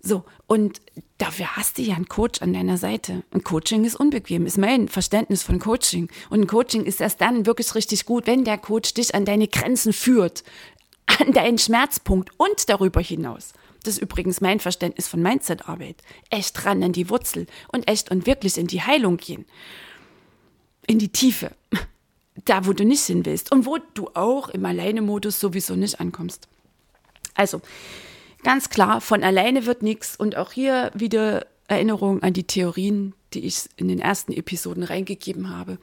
So, 0.03 0.25
und 0.47 0.81
dafür 1.19 1.57
hast 1.57 1.77
du 1.77 1.83
ja 1.83 1.95
einen 1.95 2.09
Coach 2.09 2.41
an 2.41 2.55
deiner 2.55 2.79
Seite. 2.79 3.23
Ein 3.33 3.45
Coaching 3.45 3.85
ist 3.85 3.97
unbequem, 3.97 4.47
ist 4.47 4.57
mein 4.57 4.89
Verständnis 4.89 5.43
von 5.43 5.59
Coaching. 5.59 6.09
Und 6.31 6.41
ein 6.41 6.47
Coaching 6.47 6.85
ist 6.85 7.01
erst 7.01 7.21
dann 7.21 7.45
wirklich 7.45 7.75
richtig 7.75 8.07
gut, 8.07 8.27
wenn 8.27 8.45
der 8.45 8.57
Coach 8.57 8.95
dich 8.95 9.15
an 9.15 9.27
deine 9.27 9.47
Grenzen 9.47 9.93
führt, 9.93 10.43
an 11.19 11.33
deinen 11.33 11.59
Schmerzpunkt 11.59 12.31
und 12.39 12.69
darüber 12.69 13.01
hinaus. 13.01 13.53
Das 13.83 13.95
ist 13.95 14.03
übrigens 14.03 14.41
mein 14.41 14.61
Verständnis 14.61 15.09
von 15.09 15.23
Mindset-Arbeit. 15.23 15.97
Echt 16.31 16.65
ran 16.65 16.83
an 16.83 16.93
die 16.93 17.11
Wurzel 17.11 17.47
und 17.69 17.89
echt 17.89 18.11
und 18.11 18.27
wirklich 18.27 18.57
in 18.59 18.67
die 18.67 18.83
Heilung 18.83 19.17
gehen. 19.17 19.45
In 20.87 20.99
die 20.99 21.09
Tiefe. 21.09 21.53
Da, 22.45 22.67
wo 22.67 22.73
du 22.73 22.85
nicht 22.85 23.05
hin 23.05 23.27
willst 23.27 23.53
und 23.53 23.67
wo 23.67 23.79
du 23.95 24.09
auch 24.15 24.49
im 24.49 24.65
Alleine-Modus 24.65 25.41
sowieso 25.41 25.77
nicht 25.77 26.01
ankommst. 26.01 26.49
Also, 27.35 27.61
Ganz 28.43 28.71
klar, 28.71 29.01
von 29.01 29.23
alleine 29.23 29.67
wird 29.67 29.83
nichts. 29.83 30.17
Und 30.17 30.37
auch 30.37 30.53
hier 30.53 30.91
wieder 30.95 31.47
Erinnerung 31.69 32.23
an 32.23 32.33
die 32.33 32.45
Theorien, 32.45 33.15
die 33.35 33.45
ich 33.47 33.69
in 33.77 33.89
den 33.89 34.01
ersten 34.01 34.33
Episoden 34.33 34.83
reingegeben 34.83 35.51
habe. 35.57 35.79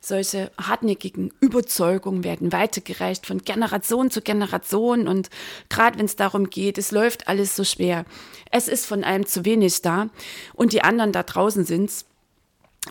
Solche 0.00 0.52
hartnäckigen 0.56 1.32
Überzeugungen 1.40 2.22
werden 2.22 2.52
weitergereicht 2.52 3.26
von 3.26 3.42
Generation 3.42 4.10
zu 4.10 4.22
Generation. 4.22 5.08
Und 5.08 5.28
gerade 5.68 5.98
wenn 5.98 6.06
es 6.06 6.16
darum 6.16 6.50
geht, 6.50 6.78
es 6.78 6.92
läuft 6.92 7.28
alles 7.28 7.56
so 7.56 7.64
schwer. 7.64 8.04
Es 8.50 8.68
ist 8.68 8.86
von 8.86 9.02
einem 9.02 9.26
zu 9.26 9.44
wenig 9.44 9.82
da. 9.82 10.08
Und 10.54 10.72
die 10.72 10.82
anderen 10.82 11.12
da 11.12 11.24
draußen 11.24 11.64
sind's 11.64 12.06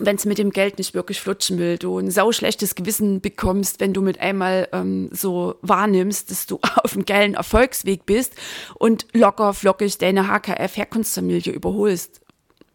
wenn 0.00 0.16
es 0.16 0.24
mit 0.24 0.38
dem 0.38 0.50
Geld 0.50 0.78
nicht 0.78 0.94
wirklich 0.94 1.20
flutschen 1.20 1.58
will, 1.58 1.78
du 1.78 1.98
ein 1.98 2.10
sauschlechtes 2.10 2.74
Gewissen 2.74 3.20
bekommst, 3.20 3.80
wenn 3.80 3.92
du 3.92 4.02
mit 4.02 4.20
einmal 4.20 4.68
ähm, 4.72 5.08
so 5.12 5.56
wahrnimmst, 5.62 6.30
dass 6.30 6.46
du 6.46 6.58
auf 6.82 6.94
einem 6.94 7.04
geilen 7.04 7.34
Erfolgsweg 7.34 8.06
bist 8.06 8.34
und 8.74 9.06
locker 9.12 9.54
flockig 9.54 9.98
deine 9.98 10.28
HKF-Herkunftsfamilie 10.28 11.52
überholst. 11.52 12.20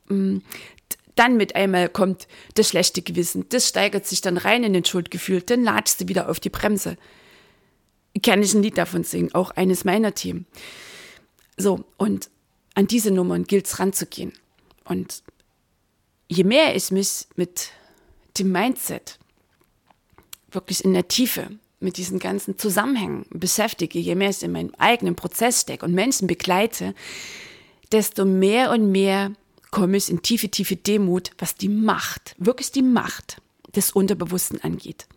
Mm, 0.09 0.39
dann 1.15 1.37
mit 1.37 1.55
einmal 1.55 1.89
kommt 1.89 2.27
das 2.55 2.69
schlechte 2.69 3.01
Gewissen, 3.01 3.45
das 3.49 3.67
steigert 3.67 4.05
sich 4.05 4.21
dann 4.21 4.37
rein 4.37 4.63
in 4.63 4.73
den 4.73 4.85
Schuldgefühl, 4.85 5.41
dann 5.41 5.63
latschst 5.63 6.01
du 6.01 6.07
wieder 6.07 6.29
auf 6.29 6.39
die 6.39 6.49
Bremse. 6.49 6.97
Kann 8.23 8.43
ich 8.43 8.53
ein 8.53 8.63
Lied 8.63 8.77
davon 8.77 9.03
singen, 9.03 9.33
auch 9.33 9.51
eines 9.51 9.85
meiner 9.85 10.13
Themen. 10.13 10.45
So, 11.57 11.83
und 11.97 12.29
an 12.73 12.87
diese 12.87 13.11
Nummern 13.11 13.43
gilt 13.43 13.67
es 13.67 13.79
ranzugehen. 13.79 14.33
Und 14.85 15.23
je 16.33 16.43
mehr 16.43 16.75
ich 16.75 16.91
mich 16.91 17.27
mit 17.35 17.69
dem 18.37 18.51
Mindset 18.51 19.19
wirklich 20.51 20.83
in 20.83 20.93
der 20.93 21.07
Tiefe 21.07 21.49
mit 21.79 21.97
diesen 21.97 22.19
ganzen 22.19 22.57
Zusammenhängen 22.57 23.25
beschäftige, 23.29 23.99
je 23.99 24.15
mehr 24.15 24.29
ich 24.29 24.43
in 24.43 24.51
meinem 24.51 24.73
eigenen 24.77 25.15
Prozess 25.15 25.61
stecke 25.61 25.85
und 25.85 25.93
Menschen 25.93 26.27
begleite, 26.27 26.95
desto 27.91 28.25
mehr 28.25 28.71
und 28.71 28.91
mehr 28.91 29.33
komme 29.69 29.97
ich 29.97 30.09
in 30.09 30.21
tiefe, 30.21 30.49
tiefe 30.49 30.75
Demut, 30.75 31.31
was 31.37 31.55
die 31.55 31.69
Macht, 31.69 32.35
wirklich 32.37 32.71
die 32.71 32.83
Macht 32.83 33.41
des 33.75 33.91
Unterbewussten 33.91 34.63
angeht. 34.63 35.07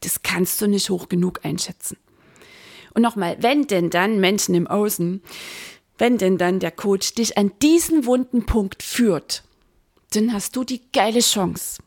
Das 0.00 0.22
kannst 0.22 0.60
du 0.60 0.66
nicht 0.66 0.90
hoch 0.90 1.08
genug 1.08 1.44
einschätzen. 1.44 1.96
Und 2.94 3.02
nochmal, 3.02 3.36
wenn 3.40 3.66
denn 3.66 3.90
dann 3.90 4.20
Menschen 4.20 4.54
im 4.54 4.66
Außen, 4.66 5.22
wenn 5.98 6.18
denn 6.18 6.38
dann 6.38 6.60
der 6.60 6.70
Coach 6.70 7.14
dich 7.14 7.38
an 7.38 7.52
diesen 7.62 8.06
wunden 8.06 8.46
Punkt 8.46 8.82
führt, 8.82 9.44
dann 10.10 10.32
hast 10.32 10.56
du 10.56 10.64
die 10.64 10.82
geile 10.92 11.20
Chance, 11.20 11.82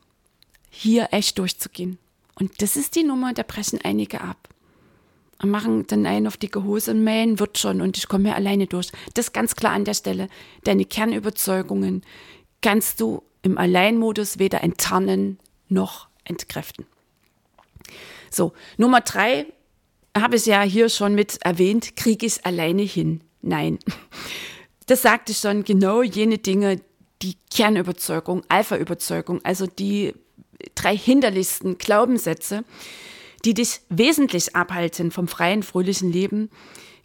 hier 0.70 1.10
echt 1.12 1.38
durchzugehen. 1.38 1.98
Und 2.36 2.62
das 2.62 2.76
ist 2.76 2.96
die 2.96 3.04
Nummer, 3.04 3.34
da 3.34 3.44
brechen 3.44 3.80
einige 3.84 4.22
ab. 4.22 4.50
Und 5.42 5.52
machen 5.52 5.88
dann 5.88 6.06
einen 6.06 6.28
auf 6.28 6.38
dicke 6.38 6.64
Hose 6.64 6.92
und 6.92 7.04
mähen 7.04 7.40
wird 7.40 7.58
schon 7.58 7.82
und 7.82 7.98
ich 7.98 8.10
komme 8.10 8.26
hier 8.26 8.36
alleine 8.36 8.68
durch. 8.68 8.92
Das 9.14 9.32
ganz 9.32 9.56
klar 9.56 9.72
an 9.72 9.86
der 9.86 9.94
Stelle. 9.94 10.28
Deine 10.66 10.84
Kernüberzeugungen 10.84 12.04
kannst 12.62 13.00
du 13.00 13.24
im 13.42 13.58
Alleinmodus 13.58 14.38
weder 14.38 14.64
enttarnen 14.64 15.40
noch 15.70 16.10
entkräften. 16.26 16.86
So, 18.30 18.54
Nummer 18.78 19.02
drei 19.02 19.46
habe 20.16 20.36
ich 20.36 20.46
ja 20.46 20.62
hier 20.62 20.90
schon 20.90 21.16
mit 21.16 21.42
erwähnt, 21.42 21.96
kriege 21.96 22.26
ich 22.26 22.46
alleine 22.46 22.82
hin? 22.82 23.22
Nein. 23.42 23.80
Das 24.88 25.04
sagte 25.04 25.32
ich 25.32 25.38
schon, 25.38 25.64
genau 25.64 26.02
jene 26.02 26.40
Dinge, 26.40 26.82
die 27.22 27.36
Kernüberzeugung, 27.52 28.44
Alpha-Überzeugung, 28.48 29.44
also 29.44 29.68
die 29.68 30.14
drei 30.76 30.96
hinderlichsten 30.96 31.78
Glaubenssätze, 31.78 32.64
die 33.46 33.54
dich 33.54 33.82
wesentlich 33.90 34.56
abhalten 34.56 35.12
vom 35.12 35.28
freien, 35.28 35.64
fröhlichen 35.64 36.12
Leben, 36.12 36.50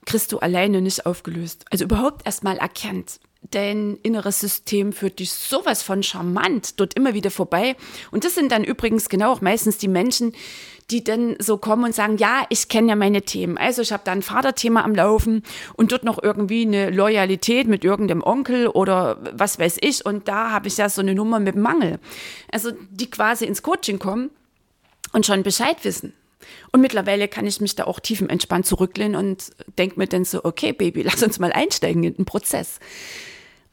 kriegst 0.05 0.33
du 0.33 0.39
alleine 0.39 0.83
nicht 0.83 1.07
aufgelöst. 1.07 1.65
Also 1.71 1.85
überhaupt 1.85 2.27
erstmal 2.27 2.59
erkennt. 2.59 3.21
Dein 3.51 3.99
inneres 4.03 4.41
System 4.41 4.93
führt 4.93 5.19
dich 5.19 5.33
sowas 5.33 5.83
von 5.83 6.03
charmant 6.03 6.81
dort 6.81 6.95
immer 6.95 7.15
wieder 7.15 7.31
vorbei. 7.31 7.77
Und 8.11 8.25
das 8.25 8.35
sind 8.35 8.51
dann 8.51 8.65
übrigens 8.65 9.09
genau 9.09 9.33
auch 9.33 9.41
meistens 9.41 9.79
die 9.79 9.89
Menschen, 9.89 10.33
die 10.91 11.03
dann 11.03 11.37
so 11.39 11.57
kommen 11.57 11.85
und 11.85 11.95
sagen, 11.95 12.19
ja, 12.19 12.45
ich 12.51 12.69
kenne 12.69 12.89
ja 12.91 12.97
meine 12.97 13.23
Themen. 13.23 13.57
Also 13.57 13.83
ich 13.83 13.93
habe 13.93 14.03
da 14.05 14.13
ein 14.13 14.23
Vaterthema 14.23 14.83
am 14.83 14.95
Laufen 14.95 15.43
und 15.75 15.93
dort 15.93 16.05
noch 16.05 16.23
irgendwie 16.23 16.63
eine 16.63 16.91
Loyalität 16.91 17.67
mit 17.67 17.85
irgendeinem 17.85 18.23
Onkel 18.23 18.69
oder 18.69 19.19
was 19.33 19.59
weiß 19.59 19.79
ich. 19.81 20.05
Und 20.05 20.29
da 20.29 20.51
habe 20.51 20.69
ich 20.69 20.77
ja 20.77 20.89
so 20.89 21.01
eine 21.01 21.15
Nummer 21.15 21.41
mit 21.41 21.57
Mangel. 21.57 21.99
Also 22.51 22.73
die 22.91 23.11
quasi 23.11 23.47
ins 23.47 23.63
Coaching 23.63 23.99
kommen 23.99 24.31
und 25.13 25.27
schon 25.27 25.43
Bescheid 25.43 25.77
wissen. 25.85 26.13
Und 26.73 26.81
mittlerweile 26.81 27.29
kann 27.29 27.47
ich 27.47 27.61
mich 27.61 27.75
da 27.75 27.85
auch 27.85 28.01
tiefenentspannt 28.01 28.67
zurücklehnen 28.67 29.17
und 29.17 29.53
denke 29.79 29.99
mir 29.99 30.07
dann 30.07 30.25
so, 30.25 30.45
okay, 30.45 30.73
Baby, 30.73 31.03
lass 31.05 31.23
uns 31.23 31.39
mal 31.39 31.53
einsteigen 31.53 32.05
in 32.05 32.15
den 32.15 32.25
Prozess. 32.25 32.79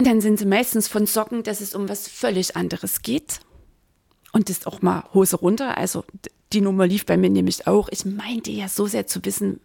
Dann 0.03 0.21
sind 0.21 0.39
sie 0.39 0.45
meistens 0.45 0.87
von 0.87 1.05
Socken, 1.05 1.43
dass 1.43 1.61
es 1.61 1.75
um 1.75 1.87
was 1.87 2.07
völlig 2.07 2.55
anderes 2.55 3.01
geht. 3.01 3.39
Und 4.33 4.49
ist 4.49 4.65
auch 4.65 4.81
mal 4.81 5.03
Hose 5.13 5.35
runter. 5.35 5.77
Also 5.77 6.05
die 6.53 6.61
Nummer 6.61 6.87
lief 6.87 7.05
bei 7.05 7.17
mir 7.17 7.29
nämlich 7.29 7.67
auch. 7.67 7.89
Ich 7.91 8.05
meinte 8.05 8.51
ja 8.51 8.67
so 8.67 8.87
sehr 8.87 9.05
zu 9.05 9.23
wissen, 9.25 9.59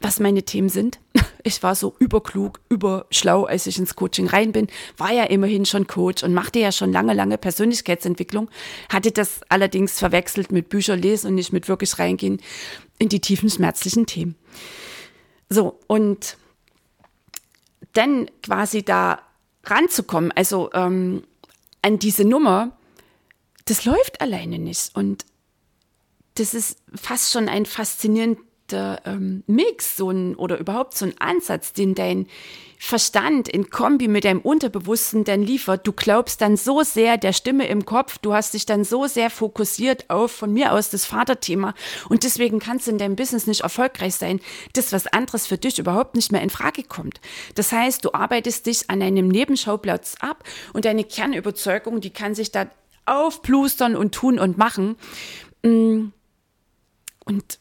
was 0.00 0.20
meine 0.20 0.42
Themen 0.42 0.68
sind. 0.68 0.98
Ich 1.44 1.60
war 1.64 1.74
so 1.74 1.96
überklug, 1.98 2.60
überschlau, 2.68 3.46
als 3.46 3.66
ich 3.66 3.76
ins 3.76 3.96
Coaching 3.96 4.28
rein 4.28 4.52
bin, 4.52 4.68
war 4.96 5.12
ja 5.12 5.24
immerhin 5.24 5.66
schon 5.66 5.88
Coach 5.88 6.22
und 6.22 6.34
machte 6.34 6.60
ja 6.60 6.70
schon 6.70 6.92
lange, 6.92 7.14
lange 7.14 7.36
Persönlichkeitsentwicklung, 7.36 8.48
hatte 8.88 9.10
das 9.10 9.40
allerdings 9.48 9.98
verwechselt 9.98 10.52
mit 10.52 10.68
Bücher 10.68 10.94
lesen 10.94 11.26
und 11.26 11.34
nicht 11.34 11.52
mit 11.52 11.66
wirklich 11.66 11.98
reingehen 11.98 12.40
in 13.00 13.08
die 13.08 13.18
tiefen 13.18 13.50
schmerzlichen 13.50 14.06
Themen. 14.06 14.36
So, 15.48 15.80
und 15.88 16.36
dann 17.92 18.30
quasi 18.40 18.84
da 18.84 19.20
ranzukommen, 19.64 20.32
also 20.32 20.70
ähm, 20.72 21.22
an 21.82 21.98
diese 21.98 22.24
Nummer, 22.24 22.76
das 23.64 23.84
läuft 23.84 24.20
alleine 24.20 24.58
nicht. 24.58 24.94
Und 24.94 25.24
das 26.34 26.54
ist 26.54 26.78
fast 26.94 27.32
schon 27.32 27.48
ein 27.48 27.66
faszinierender 28.68 29.00
ähm, 29.04 29.44
Mix 29.46 29.96
so 29.96 30.10
ein, 30.10 30.34
oder 30.36 30.58
überhaupt 30.58 30.96
so 30.96 31.06
ein 31.06 31.14
Ansatz, 31.18 31.72
den 31.72 31.94
dein 31.94 32.26
Verstand 32.78 33.48
in 33.48 33.70
Kombi 33.70 34.08
mit 34.08 34.24
deinem 34.24 34.40
Unterbewussten 34.40 35.22
dann 35.22 35.42
liefert. 35.42 35.86
Du 35.86 35.92
glaubst 35.92 36.40
dann 36.40 36.56
so 36.56 36.82
sehr 36.82 37.16
der 37.16 37.32
Stimme 37.32 37.68
im 37.68 37.84
Kopf, 37.84 38.18
du 38.18 38.34
hast 38.34 38.54
dich 38.54 38.66
dann 38.66 38.82
so 38.82 39.06
sehr 39.06 39.30
fokussiert 39.30 40.10
auf 40.10 40.32
von 40.32 40.52
mir 40.52 40.72
aus 40.72 40.90
das 40.90 41.04
Vaterthema 41.04 41.74
und 42.08 42.24
deswegen 42.24 42.58
kannst 42.58 42.88
du 42.88 42.90
in 42.90 42.98
deinem 42.98 43.14
Business 43.14 43.46
nicht 43.46 43.60
erfolgreich 43.60 44.16
sein, 44.16 44.40
das 44.72 44.92
was 44.92 45.06
anderes 45.06 45.46
für 45.46 45.58
dich 45.58 45.78
überhaupt 45.78 46.16
nicht 46.16 46.32
mehr 46.32 46.42
in 46.42 46.50
Frage 46.50 46.82
kommt. 46.82 47.20
Das 47.54 47.70
heißt, 47.70 48.04
du 48.04 48.14
arbeitest 48.14 48.66
dich 48.66 48.90
an 48.90 49.00
einem 49.00 49.28
Nebenschauplatz 49.28 50.16
ab 50.18 50.42
und 50.72 50.84
deine 50.84 51.04
Kernüberzeugung, 51.04 52.00
die 52.00 52.10
kann 52.10 52.34
sich 52.34 52.50
da 52.50 52.66
aufplustern 53.06 53.94
und 53.94 54.12
tun 54.12 54.40
und 54.40 54.58
machen. 54.58 54.96
Mm. 55.62 56.08
Und 57.24 57.60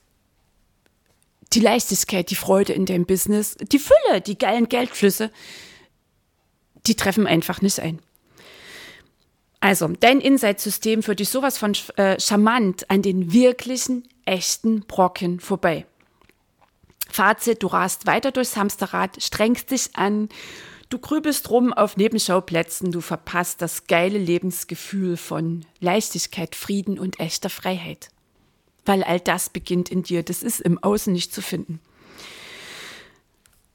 die 1.54 1.60
Leichtigkeit, 1.60 2.30
die 2.30 2.36
Freude 2.36 2.74
in 2.74 2.86
deinem 2.86 3.06
Business, 3.06 3.56
die 3.56 3.80
Fülle, 3.80 4.22
die 4.22 4.38
geilen 4.38 4.70
Geldflüsse, 4.70 5.32
die 6.88 6.96
treffen 6.96 7.28
einfach 7.28 7.62
nicht 7.62 7.80
ein. 7.80 8.00
Also, 9.60 9.88
dein 9.88 10.22
Insight-System 10.22 11.04
führt 11.04 11.20
dich 11.20 11.30
sowas 11.30 11.58
von 11.60 11.74
äh, 11.96 12.20
charmant 12.20 12.90
an 12.90 13.04
den 13.04 13.32
wirklichen, 13.32 14.08
echten 14.26 14.82
Brocken 14.82 15.40
vorbei. 15.40 15.86
Fazit, 17.10 17.62
du 17.62 17.68
rast 17.68 18.08
weiter 18.08 18.32
durchs 18.32 18.56
Hamsterrad, 18.56 19.22
strengst 19.22 19.70
dich 19.70 19.90
an, 19.94 20.30
du 20.90 20.98
grübelst 20.98 21.50
rum 21.50 21.74
auf 21.74 21.98
Nebenschauplätzen, 21.98 22.92
du 22.92 23.02
verpasst 23.02 23.62
das 23.62 23.86
geile 23.86 24.18
Lebensgefühl 24.18 25.18
von 25.18 25.66
Leichtigkeit, 25.80 26.56
Frieden 26.56 26.98
und 26.98 27.20
echter 27.20 27.50
Freiheit. 27.50 28.10
Weil 28.86 29.04
all 29.04 29.20
das 29.20 29.50
beginnt 29.50 29.90
in 29.90 30.04
dir, 30.04 30.24
das 30.24 30.44
ist 30.44 30.60
im 30.60 30.82
Außen 30.82 31.14
nicht 31.14 31.34
zu 31.34 31.42
finden. 31.42 31.80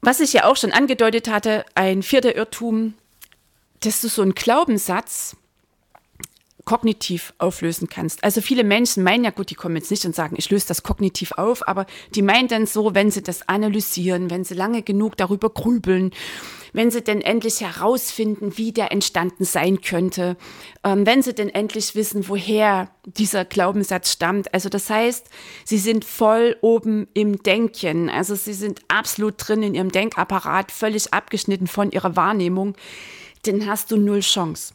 Was 0.01 0.21
ich 0.21 0.33
ja 0.33 0.45
auch 0.45 0.57
schon 0.57 0.73
angedeutet 0.73 1.29
hatte, 1.29 1.65
ein 1.75 2.03
vierter 2.03 2.37
Irrtum, 2.37 2.95
dass 3.81 4.01
du 4.01 4.09
so 4.09 4.23
einen 4.23 4.35
Glaubenssatz 4.35 5.37
kognitiv 6.67 7.33
auflösen 7.39 7.89
kannst. 7.89 8.25
Also 8.25 8.41
viele 8.41 8.65
Menschen 8.65 9.05
meinen 9.05 9.25
ja 9.25 9.31
gut, 9.31 9.51
die 9.51 9.55
kommen 9.55 9.77
jetzt 9.77 9.91
nicht 9.91 10.05
und 10.05 10.15
sagen, 10.15 10.35
ich 10.37 10.51
löse 10.51 10.67
das 10.67 10.83
kognitiv 10.83 11.33
auf, 11.33 11.67
aber 11.67 11.87
die 12.15 12.23
meinen 12.23 12.49
dann 12.49 12.67
so, 12.67 12.95
wenn 12.95 13.11
sie 13.11 13.23
das 13.23 13.49
analysieren, 13.49 14.31
wenn 14.31 14.45
sie 14.45 14.55
lange 14.55 14.83
genug 14.83 15.17
darüber 15.17 15.49
grübeln, 15.49 16.11
wenn 16.73 16.91
sie 16.91 17.03
denn 17.03 17.21
endlich 17.21 17.61
herausfinden, 17.61 18.59
wie 18.59 18.73
der 18.73 18.91
entstanden 18.91 19.45
sein 19.45 19.81
könnte, 19.81 20.37
ähm, 20.83 21.07
wenn 21.07 21.23
sie 21.23 21.35
denn 21.35 21.49
endlich 21.49 21.95
wissen, 21.95 22.29
woher 22.29 22.91
dieser 23.05 23.45
Glaubenssatz 23.45 24.11
stammt. 24.11 24.53
Also 24.53 24.69
das 24.69 24.91
heißt, 24.91 25.31
sie 25.65 25.79
sind 25.79 26.05
voll 26.05 26.57
oben 26.63 27.07
im 27.15 27.43
Denken. 27.45 28.11
Also 28.11 28.35
sie 28.35 28.55
sind 28.55 28.81
absolut 28.89 29.37
drin 29.39 29.63
in 29.63 29.75
ihrem 29.77 29.93
Denkapparat, 29.93 30.73
völlig 30.73 31.15
abgeschnitten 31.15 31.69
von 31.69 31.93
ihrer 31.93 32.17
Wahrnehmung. 32.17 32.75
Dann 33.45 33.67
hast 33.67 33.93
du 33.93 33.97
null 33.97 34.21
Chance. 34.21 34.75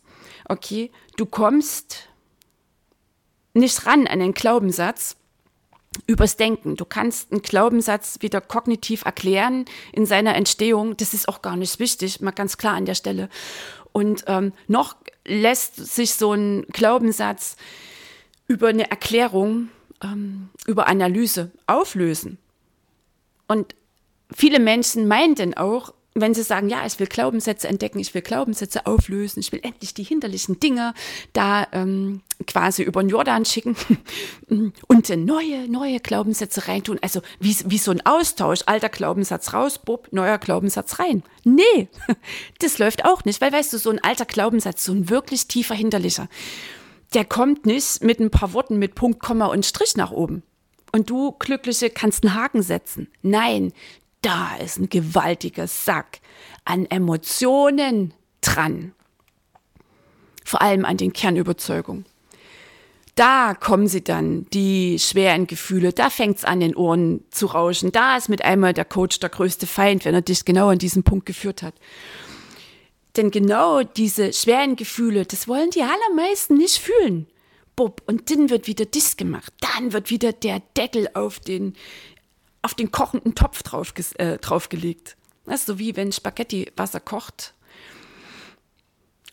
Okay, 0.51 0.91
du 1.15 1.25
kommst 1.25 2.10
nicht 3.53 3.86
ran 3.86 4.05
an 4.05 4.20
den 4.20 4.34
Glaubenssatz 4.34 5.15
übers 6.08 6.36
Denken. 6.36 6.75
Du 6.75 6.84
kannst 6.84 7.31
einen 7.31 7.41
Glaubenssatz 7.41 8.17
wieder 8.20 8.41
kognitiv 8.41 9.05
erklären 9.05 9.63
in 9.93 10.05
seiner 10.05 10.36
Entstehung. 10.36 10.98
Das 10.98 11.13
ist 11.13 11.29
auch 11.29 11.41
gar 11.41 11.55
nicht 11.55 11.79
wichtig, 11.79 12.20
mal 12.20 12.31
ganz 12.31 12.58
klar 12.58 12.74
an 12.75 12.84
der 12.84 12.96
Stelle. 12.96 13.29
Und 13.93 14.25
ähm, 14.27 14.51
noch 14.67 14.98
lässt 15.25 15.77
sich 15.77 16.15
so 16.15 16.34
ein 16.34 16.65
Glaubenssatz 16.74 17.55
über 18.50 18.67
eine 18.67 18.91
Erklärung, 18.91 19.70
ähm, 20.03 20.50
über 20.67 20.88
Analyse 20.88 21.51
auflösen. 21.65 22.39
Und 23.48 23.74
viele 24.34 24.60
Menschen 24.60 25.08
meinen 25.08 25.36
denn 25.36 25.55
auch, 25.55 25.93
wenn 26.13 26.33
sie 26.33 26.43
sagen, 26.43 26.69
ja, 26.69 26.85
ich 26.85 26.99
will 26.99 27.07
Glaubenssätze 27.07 27.67
entdecken, 27.67 27.99
ich 27.99 28.13
will 28.13 28.21
Glaubenssätze 28.21 28.85
auflösen, 28.85 29.39
ich 29.39 29.51
will 29.51 29.61
endlich 29.63 29.93
die 29.93 30.03
hinterlichen 30.03 30.59
Dinge 30.59 30.93
da 31.31 31.67
ähm, 31.71 32.21
quasi 32.47 32.83
über 32.83 33.01
den 33.01 33.09
Jordan 33.09 33.45
schicken 33.45 33.75
und 34.87 35.09
neue, 35.09 35.69
neue 35.69 35.99
Glaubenssätze 35.99 36.67
reintun. 36.67 36.99
Also 37.01 37.21
wie, 37.39 37.55
wie 37.65 37.77
so 37.77 37.91
ein 37.91 38.05
Austausch, 38.05 38.61
alter 38.65 38.89
Glaubenssatz 38.89 39.53
raus, 39.53 39.79
bub, 39.79 40.09
neuer 40.11 40.37
Glaubenssatz 40.37 40.99
rein. 40.99 41.23
Nee, 41.45 41.87
das 42.59 42.77
läuft 42.77 43.05
auch 43.05 43.23
nicht, 43.23 43.39
weil 43.39 43.53
weißt 43.53 43.71
du, 43.71 43.77
so 43.77 43.89
ein 43.89 44.03
alter 44.03 44.25
Glaubenssatz, 44.25 44.83
so 44.83 44.91
ein 44.91 45.09
wirklich 45.09 45.47
tiefer 45.47 45.75
hinterlicher, 45.75 46.27
der 47.13 47.23
kommt 47.23 47.65
nicht 47.65 48.03
mit 48.03 48.19
ein 48.19 48.31
paar 48.31 48.53
Worten 48.53 48.77
mit 48.77 48.95
Punkt, 48.95 49.21
Komma 49.21 49.45
und 49.45 49.65
Strich 49.65 49.95
nach 49.95 50.11
oben. 50.11 50.43
Und 50.93 51.09
du, 51.09 51.31
Glückliche, 51.31 51.89
kannst 51.89 52.25
einen 52.25 52.35
Haken 52.35 52.61
setzen. 52.61 53.07
Nein, 53.21 53.71
da 54.21 54.55
ist 54.57 54.77
ein 54.77 54.89
gewaltiger 54.89 55.67
Sack 55.67 56.19
an 56.65 56.85
Emotionen 56.85 58.13
dran. 58.41 58.93
Vor 60.45 60.61
allem 60.61 60.85
an 60.85 60.97
den 60.97 61.13
Kernüberzeugungen. 61.13 62.05
Da 63.15 63.53
kommen 63.53 63.87
sie 63.87 64.03
dann, 64.03 64.47
die 64.53 64.97
schweren 64.97 65.46
Gefühle, 65.46 65.91
da 65.91 66.09
fängt 66.09 66.37
es 66.37 66.46
an, 66.46 66.61
den 66.61 66.75
Ohren 66.75 67.24
zu 67.29 67.48
rauschen. 67.48 67.91
Da 67.91 68.15
ist 68.15 68.29
mit 68.29 68.43
einmal 68.43 68.74
der 68.74 68.85
Coach 68.85 69.19
der 69.19 69.29
größte 69.29 69.67
Feind, 69.67 70.05
wenn 70.05 70.15
er 70.15 70.22
dich 70.22 70.46
genau 70.46 70.69
an 70.69 70.77
diesen 70.77 71.03
Punkt 71.03 71.25
geführt 71.25 71.61
hat. 71.61 71.75
Denn 73.17 73.29
genau 73.29 73.83
diese 73.83 74.31
schweren 74.31 74.77
Gefühle, 74.77 75.25
das 75.25 75.48
wollen 75.48 75.69
die 75.72 75.83
allermeisten 75.83 76.55
nicht 76.55 76.77
fühlen. 76.77 77.27
Bob, 77.75 78.01
und 78.05 78.31
dann 78.31 78.50
wird 78.50 78.67
wieder 78.67 78.85
dicht 78.85 79.17
gemacht. 79.17 79.53
Dann 79.59 79.91
wird 79.91 80.09
wieder 80.09 80.31
der 80.31 80.61
Deckel 80.77 81.09
auf 81.13 81.39
den 81.39 81.74
auf 82.61 82.74
den 82.74 82.91
kochenden 82.91 83.35
Topf 83.35 83.63
drauf, 83.63 83.93
äh, 84.17 84.37
draufgelegt. 84.37 85.17
Das 85.45 85.61
ist 85.61 85.65
so 85.65 85.79
wie 85.79 85.95
wenn 85.95 86.11
Spaghetti 86.11 86.71
Wasser 86.75 87.00
kocht 87.00 87.53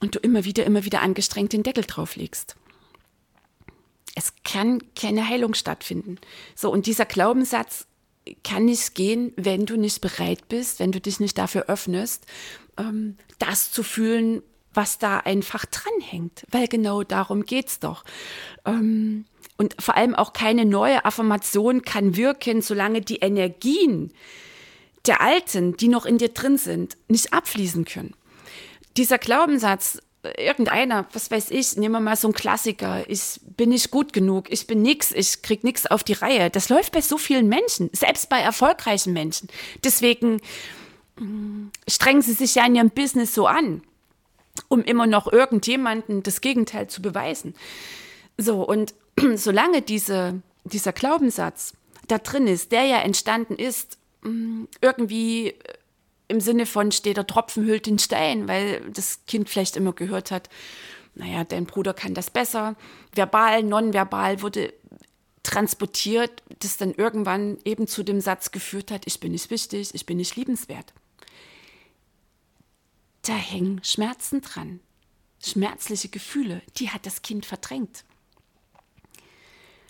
und 0.01 0.15
du 0.15 0.19
immer 0.21 0.45
wieder, 0.45 0.65
immer 0.65 0.85
wieder 0.85 1.03
angestrengt 1.03 1.53
den 1.53 1.63
Deckel 1.63 1.85
drauflegst. 1.85 2.57
Es 4.15 4.33
kann 4.45 4.83
keine 4.95 5.29
Heilung 5.29 5.55
stattfinden. 5.55 6.19
So, 6.55 6.73
und 6.73 6.87
dieser 6.87 7.05
Glaubenssatz 7.05 7.87
kann 8.43 8.65
nicht 8.65 8.95
gehen, 8.95 9.33
wenn 9.37 9.67
du 9.67 9.77
nicht 9.77 10.01
bereit 10.01 10.49
bist, 10.49 10.81
wenn 10.81 10.93
du 10.93 11.01
dich 11.01 11.21
nicht 11.21 11.39
dafür 11.39 11.67
öffnest, 11.69 12.27
ähm, 12.77 13.17
das 13.39 13.71
zu 13.71 13.83
fühlen, 13.83 14.43
was 14.75 14.99
da 14.99 15.19
einfach 15.19 15.65
dranhängt. 15.67 16.45
Weil 16.51 16.69
genau 16.69 17.03
darum 17.03 17.45
geht's 17.45 17.81
doch. 17.81 18.05
Ähm, 18.65 19.25
und 19.59 19.75
vor 19.79 19.97
allem 19.97 20.15
auch 20.15 20.33
keine 20.33 20.65
neue 20.65 21.05
Affirmation 21.05 21.83
kann 21.83 22.17
wirken, 22.17 22.63
solange 22.63 23.03
die 23.03 23.17
Energien 23.17 24.13
der 25.07 25.21
alten, 25.21 25.77
die 25.77 25.89
noch 25.89 26.07
in 26.07 26.19
dir 26.19 26.29
drin 26.29 26.57
sind, 26.57 26.97
nicht 27.09 27.33
abfließen 27.33 27.85
können. 27.85 28.15
Dieser 28.97 29.19
Glaubenssatz, 29.19 30.01
irgendeiner, 30.37 31.07
was 31.13 31.31
weiß 31.31 31.51
ich, 31.51 31.77
nehmen 31.77 31.93
wir 31.93 32.01
mal 32.01 32.17
so 32.17 32.29
einen 32.29 32.35
Klassiker, 32.35 33.09
ich 33.09 33.41
bin 33.57 33.71
nicht 33.71 33.91
gut 33.91 34.13
genug, 34.13 34.51
ich 34.51 34.67
bin 34.67 34.83
nix, 34.83 35.13
ich 35.13 35.43
krieg 35.43 35.65
nix 35.65 35.87
auf 35.87 36.05
die 36.05 36.13
Reihe. 36.13 36.51
Das 36.51 36.69
läuft 36.69 36.93
bei 36.93 37.01
so 37.01 37.19
vielen 37.19 37.49
Menschen, 37.49 37.91
selbst 37.93 38.29
bei 38.29 38.39
erfolgreichen 38.41 39.13
Menschen. 39.13 39.49
Deswegen 39.83 40.41
mm, 41.19 41.69
strengen 41.89 42.23
sie 42.23 42.33
sich 42.33 42.55
ja 42.55 42.67
in 42.67 42.77
ihrem 42.77 42.91
Business 42.91 43.35
so 43.35 43.47
an, 43.47 43.83
um 44.69 44.83
immer 44.83 45.07
noch 45.07 45.33
irgendjemanden 45.33 46.23
das 46.23 46.41
Gegenteil 46.41 46.89
zu 46.89 47.03
beweisen. 47.03 47.55
So, 48.37 48.63
und 48.63 48.95
solange 49.37 49.83
diese, 49.83 50.43
dieser 50.65 50.93
Glaubenssatz 50.93 51.75
da 52.09 52.19
drin 52.19 52.47
ist, 52.47 52.73
der 52.73 52.85
ja 52.85 52.99
entstanden 52.99 53.57
ist, 53.57 53.99
mm, 54.23 54.65
irgendwie 54.81 55.55
im 56.29 56.41
Sinne 56.41 56.67
von 56.67 56.93
steht 56.93 57.17
der 57.17 57.27
Tropfen 57.27 57.65
hüllt 57.65 57.87
den 57.87 57.99
Stein, 57.99 58.49
weil 58.49 58.83
das 58.91 59.25
Kind 59.27 59.49
vielleicht 59.49 59.77
immer 59.77 59.93
gehört 59.93 60.31
hat, 60.31 60.49
naja, 61.15 61.43
dein 61.45 61.67
Bruder 61.67 61.95
kann 61.95 62.15
das 62.15 62.31
besser. 62.31 62.77
Verbal, 63.13 63.63
nonverbal 63.63 64.43
wurde 64.43 64.73
transportiert, 65.43 66.43
das 66.61 66.77
dann 66.77 66.93
irgendwann 66.93 67.59
eben 67.65 67.87
zu 67.87 68.03
dem 68.03 68.21
Satz 68.21 68.51
geführt 68.51 68.91
hat, 68.91 69.07
ich 69.07 69.19
bin 69.19 69.33
nicht 69.33 69.51
wichtig, 69.51 69.95
ich 69.95 70.07
bin 70.07 70.19
nicht 70.19 70.37
liebenswert. 70.37 70.93
Da 73.23 73.35
hängen 73.35 73.83
Schmerzen 73.83 74.43
dran, 74.43 74.81
schmerzliche 75.43 76.09
Gefühle, 76.09 76.63
die 76.77 76.91
hat 76.91 77.07
das 77.07 77.23
Kind 77.23 77.47
verdrängt. 77.47 78.05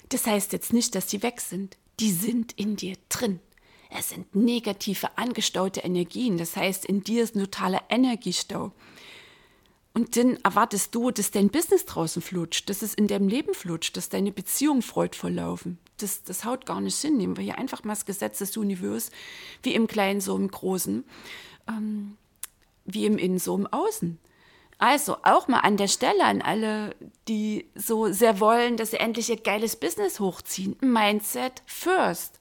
Das 0.09 0.27
heißt 0.27 0.53
jetzt 0.53 0.73
nicht, 0.73 0.95
dass 0.95 1.07
die 1.07 1.23
weg 1.23 1.41
sind. 1.41 1.77
Die 2.01 2.13
sind 2.13 2.53
in 2.53 2.77
dir 2.77 2.97
drin. 3.09 3.41
Es 3.91 4.11
sind 4.11 4.35
negative, 4.35 5.17
angestaute 5.17 5.81
Energien. 5.81 6.39
Das 6.39 6.57
heißt, 6.57 6.85
in 6.85 7.03
dir 7.03 7.23
ist 7.23 7.35
ein 7.35 7.41
totaler 7.41 7.83
Energiestau. 7.89 8.73
Und 9.95 10.17
dann 10.17 10.37
erwartest 10.45 10.95
du, 10.95 11.11
dass 11.11 11.31
dein 11.31 11.49
Business 11.49 11.85
draußen 11.85 12.23
flutscht, 12.23 12.69
dass 12.71 12.83
es 12.83 12.95
in 12.95 13.09
deinem 13.09 13.29
Leben 13.29 13.55
flutscht, 13.55 13.97
dass 13.97 14.09
deine 14.09 14.31
Beziehungen 14.31 14.83
freudvoll 14.83 15.33
laufen. 15.33 15.79
Das, 15.97 16.23
das 16.23 16.45
haut 16.45 16.67
gar 16.67 16.81
nicht 16.81 16.97
hin. 16.99 17.17
Nehmen 17.17 17.37
wir 17.37 17.43
hier 17.43 17.59
einfach 17.59 17.83
mal 17.83 17.95
das 17.95 18.07
Gesetz 18.07 18.39
des 18.39 18.57
Universums, 18.57 19.11
wie 19.63 19.75
im 19.75 19.89
Kleinen, 19.89 20.21
so 20.21 20.37
im 20.37 20.49
Großen, 20.49 21.05
ähm, 21.67 22.17
wie 22.85 23.07
im 23.07 23.19
Innen, 23.19 23.39
so 23.41 23.57
im 23.57 23.67
Außen. 23.67 24.19
Also 24.79 25.17
auch 25.25 25.49
mal 25.49 25.61
an 25.61 25.77
der 25.77 25.89
Stelle 25.89 26.25
an 26.25 26.41
alle, 26.41 26.95
die 27.27 27.69
so 27.75 28.13
sehr 28.13 28.39
wollen, 28.39 28.77
dass 28.77 28.93
sie 28.93 28.99
endlich 28.99 29.29
ihr 29.29 29.41
geiles 29.41 29.75
Business 29.75 30.21
hochziehen. 30.21 30.77
Mindset 30.81 31.63
first. 31.67 32.39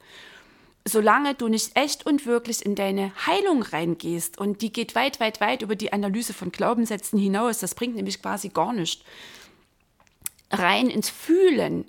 Solange 0.85 1.33
du 1.33 1.47
nicht 1.47 1.75
echt 1.75 2.05
und 2.05 2.27
wirklich 2.27 2.63
in 2.63 2.75
deine 2.75 3.11
Heilung 3.25 3.63
reingehst 3.63 4.37
und 4.37 4.61
die 4.61 4.71
geht 4.71 4.93
weit, 4.93 5.19
weit, 5.19 5.41
weit 5.41 5.63
über 5.63 5.75
die 5.75 5.91
Analyse 5.91 6.33
von 6.33 6.51
Glaubenssätzen 6.51 7.19
hinaus, 7.19 7.57
das 7.57 7.75
bringt 7.75 7.95
nämlich 7.95 8.21
quasi 8.21 8.49
gar 8.49 8.71
nichts. 8.71 9.03
Rein 10.51 10.89
ins 10.89 11.09
Fühlen. 11.09 11.85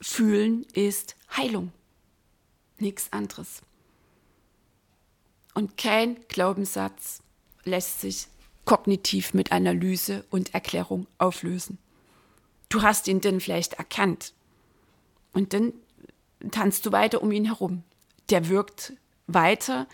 Fühlen 0.00 0.66
ist 0.72 1.14
Heilung. 1.36 1.72
Nichts 2.78 3.12
anderes. 3.12 3.60
Und 5.52 5.76
kein 5.76 6.16
Glaubenssatz 6.28 7.22
lässt 7.64 8.00
sich 8.00 8.26
kognitiv 8.64 9.34
mit 9.34 9.52
Analyse 9.52 10.24
und 10.30 10.54
Erklärung 10.54 11.06
auflösen. 11.18 11.78
Du 12.68 12.82
hast 12.82 13.08
ihn 13.08 13.20
dann 13.20 13.40
vielleicht 13.40 13.74
erkannt 13.74 14.32
und 15.32 15.52
dann 15.52 15.72
tanzt 16.50 16.86
du 16.86 16.92
weiter 16.92 17.22
um 17.22 17.32
ihn 17.32 17.44
herum. 17.44 17.82
der 18.30 18.48
wirkt 18.48 18.94
weiter 19.26 19.86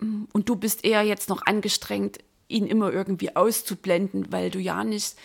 und 0.00 0.48
du 0.48 0.56
bist 0.56 0.84
eher 0.84 1.02
jetzt 1.02 1.28
noch 1.30 1.46
angestrengt, 1.46 2.18
ihn 2.46 2.66
immer 2.66 2.92
irgendwie 2.92 3.34
auszublenden, 3.34 4.30
weil 4.30 4.50
du 4.50 4.58
ja 4.58 4.84
nicht 4.84 5.16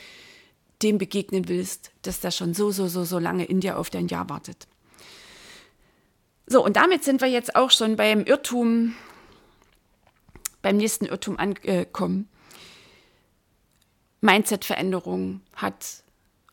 dem 0.81 0.97
begegnen 0.97 1.47
willst, 1.47 1.91
dass 2.01 2.19
der 2.19 2.31
schon 2.31 2.53
so, 2.53 2.71
so, 2.71 2.87
so, 2.87 3.03
so 3.03 3.19
lange 3.19 3.45
in 3.45 3.59
dir 3.59 3.77
auf 3.77 3.89
dein 3.89 4.07
Ja 4.07 4.29
wartet. 4.29 4.67
So, 6.45 6.63
und 6.63 6.75
damit 6.75 7.03
sind 7.03 7.21
wir 7.21 7.29
jetzt 7.29 7.55
auch 7.55 7.71
schon 7.71 7.95
beim 7.95 8.25
Irrtum, 8.25 8.95
beim 10.61 10.77
nächsten 10.77 11.05
Irrtum 11.05 11.37
angekommen. 11.37 12.27
Mindset-Veränderung 14.23 15.41
hat 15.53 16.03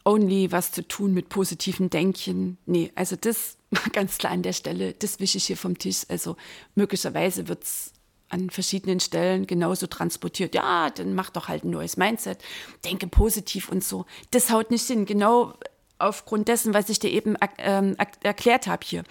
only 0.04 0.50
was 0.50 0.72
zu 0.72 0.86
tun 0.86 1.14
mit 1.14 1.28
positiven 1.28 1.88
Denken. 1.88 2.58
Nee, 2.66 2.90
also 2.94 3.16
das 3.16 3.56
ganz 3.92 4.18
klar 4.18 4.32
an 4.32 4.42
der 4.42 4.52
Stelle, 4.52 4.92
das 4.94 5.20
wische 5.20 5.38
ich 5.38 5.46
hier 5.46 5.56
vom 5.56 5.78
Tisch. 5.78 6.04
Also 6.08 6.36
möglicherweise 6.74 7.48
wird 7.48 7.62
es 7.62 7.92
an 8.28 8.50
verschiedenen 8.50 9.00
Stellen 9.00 9.46
genauso 9.46 9.86
transportiert. 9.86 10.54
Ja, 10.54 10.90
dann 10.90 11.14
mach 11.14 11.30
doch 11.30 11.48
halt 11.48 11.64
ein 11.64 11.70
neues 11.70 11.96
Mindset, 11.96 12.38
denke 12.84 13.06
positiv 13.06 13.68
und 13.68 13.84
so. 13.84 14.04
Das 14.30 14.50
haut 14.50 14.70
nicht 14.70 14.86
hin, 14.86 15.06
genau 15.06 15.54
aufgrund 15.98 16.48
dessen, 16.48 16.74
was 16.74 16.88
ich 16.88 16.98
dir 16.98 17.10
eben 17.10 17.36
ähm, 17.58 17.96
erklärt 18.22 18.66
habe 18.66 18.84
hier. 18.84 19.04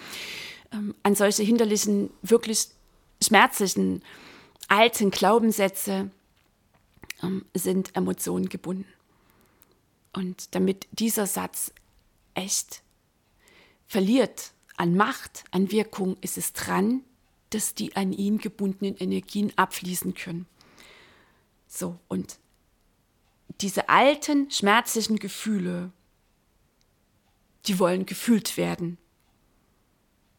Ähm, 0.73 0.95
an 1.03 1.15
solche 1.15 1.43
hinderlichen, 1.43 2.09
wirklich 2.23 2.67
schmerzlichen, 3.21 4.01
alten 4.67 5.11
Glaubenssätze 5.11 6.11
ähm, 7.23 7.45
sind 7.53 7.95
Emotionen 7.95 8.49
gebunden. 8.49 8.85
Und 10.13 10.55
damit 10.55 10.87
dieser 10.91 11.27
Satz 11.27 11.71
echt 12.33 12.81
verliert 13.87 14.53
an 14.77 14.95
Macht, 14.95 15.43
an 15.51 15.71
Wirkung, 15.71 16.17
ist 16.21 16.37
es 16.37 16.53
dran, 16.53 17.03
dass 17.49 17.75
die 17.75 17.95
an 17.95 18.13
ihn 18.13 18.37
gebundenen 18.37 18.95
Energien 18.97 19.51
abfließen 19.55 20.13
können. 20.13 20.45
So, 21.67 21.99
und 22.07 22.37
diese 23.61 23.89
alten, 23.89 24.49
schmerzlichen 24.51 25.17
Gefühle, 25.17 25.91
die 27.65 27.79
wollen 27.79 28.05
gefühlt 28.05 28.57
werden. 28.57 28.97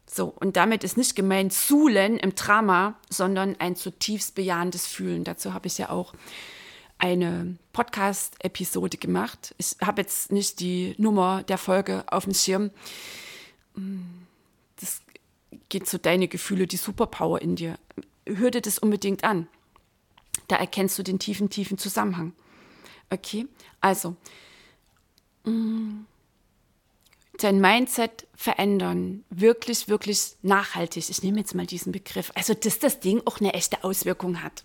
So, 0.05 0.27
und 0.27 0.57
damit 0.57 0.83
ist 0.83 0.97
nicht 0.97 1.15
gemeint 1.15 1.53
Suhlen 1.53 2.17
im 2.17 2.35
Drama, 2.35 2.99
sondern 3.09 3.55
ein 3.59 3.75
zutiefst 3.75 4.35
bejahendes 4.35 4.87
Fühlen. 4.87 5.23
Dazu 5.23 5.53
habe 5.53 5.67
ich 5.67 5.77
ja 5.77 5.89
auch 5.89 6.13
eine 7.01 7.57
Podcast-Episode 7.73 8.97
gemacht. 8.97 9.55
Ich 9.57 9.75
habe 9.83 10.01
jetzt 10.01 10.31
nicht 10.31 10.59
die 10.59 10.93
Nummer 10.99 11.41
der 11.43 11.57
Folge 11.57 12.03
auf 12.07 12.25
dem 12.25 12.33
Schirm. 12.33 12.69
Das 14.79 15.01
geht 15.69 15.87
zu 15.87 15.97
deine 15.97 16.27
Gefühle, 16.27 16.67
die 16.67 16.77
Superpower 16.77 17.41
in 17.41 17.55
dir. 17.55 17.79
Hör 18.27 18.51
dir 18.51 18.61
das 18.61 18.77
unbedingt 18.77 19.23
an. 19.23 19.47
Da 20.47 20.57
erkennst 20.57 20.97
du 20.99 21.03
den 21.03 21.17
tiefen, 21.17 21.49
tiefen 21.49 21.79
Zusammenhang. 21.79 22.33
Okay, 23.09 23.47
also 23.81 24.15
mm, 25.43 26.01
dein 27.39 27.59
Mindset 27.59 28.27
verändern, 28.35 29.23
wirklich, 29.31 29.87
wirklich 29.87 30.35
nachhaltig. 30.43 31.09
Ich 31.09 31.23
nehme 31.23 31.39
jetzt 31.39 31.55
mal 31.55 31.65
diesen 31.65 31.91
Begriff. 31.91 32.31
Also, 32.35 32.53
dass 32.53 32.77
das 32.77 32.99
Ding 32.99 33.23
auch 33.25 33.39
eine 33.39 33.55
echte 33.55 33.83
Auswirkung 33.83 34.43
hat 34.43 34.63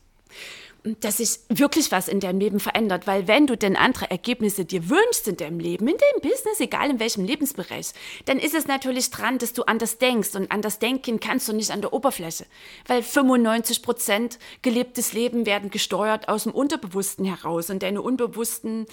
dass 1.00 1.16
sich 1.16 1.40
wirklich 1.48 1.90
was 1.90 2.08
in 2.08 2.20
deinem 2.20 2.38
Leben 2.38 2.60
verändert. 2.60 3.06
Weil 3.06 3.26
wenn 3.26 3.46
du 3.46 3.56
denn 3.56 3.76
andere 3.76 4.10
Ergebnisse 4.10 4.64
dir 4.64 4.88
wünschst 4.88 5.26
in 5.28 5.36
deinem 5.36 5.58
Leben, 5.58 5.88
in 5.88 5.96
deinem 5.96 6.20
Business, 6.22 6.60
egal 6.60 6.90
in 6.90 7.00
welchem 7.00 7.24
Lebensbereich, 7.24 7.88
dann 8.26 8.38
ist 8.38 8.54
es 8.54 8.66
natürlich 8.66 9.10
dran, 9.10 9.38
dass 9.38 9.52
du 9.52 9.64
anders 9.64 9.98
denkst. 9.98 10.34
Und 10.34 10.52
anders 10.52 10.78
denken 10.78 11.20
kannst 11.20 11.48
du 11.48 11.52
nicht 11.52 11.70
an 11.70 11.80
der 11.80 11.92
Oberfläche. 11.92 12.46
Weil 12.86 13.02
95 13.02 13.82
Prozent 13.82 14.38
gelebtes 14.62 15.12
Leben 15.12 15.46
werden 15.46 15.70
gesteuert 15.70 16.28
aus 16.28 16.44
dem 16.44 16.52
Unterbewussten 16.52 17.24
heraus. 17.24 17.70
Und 17.70 17.82
deine 17.82 18.02
unbewussten 18.02 18.86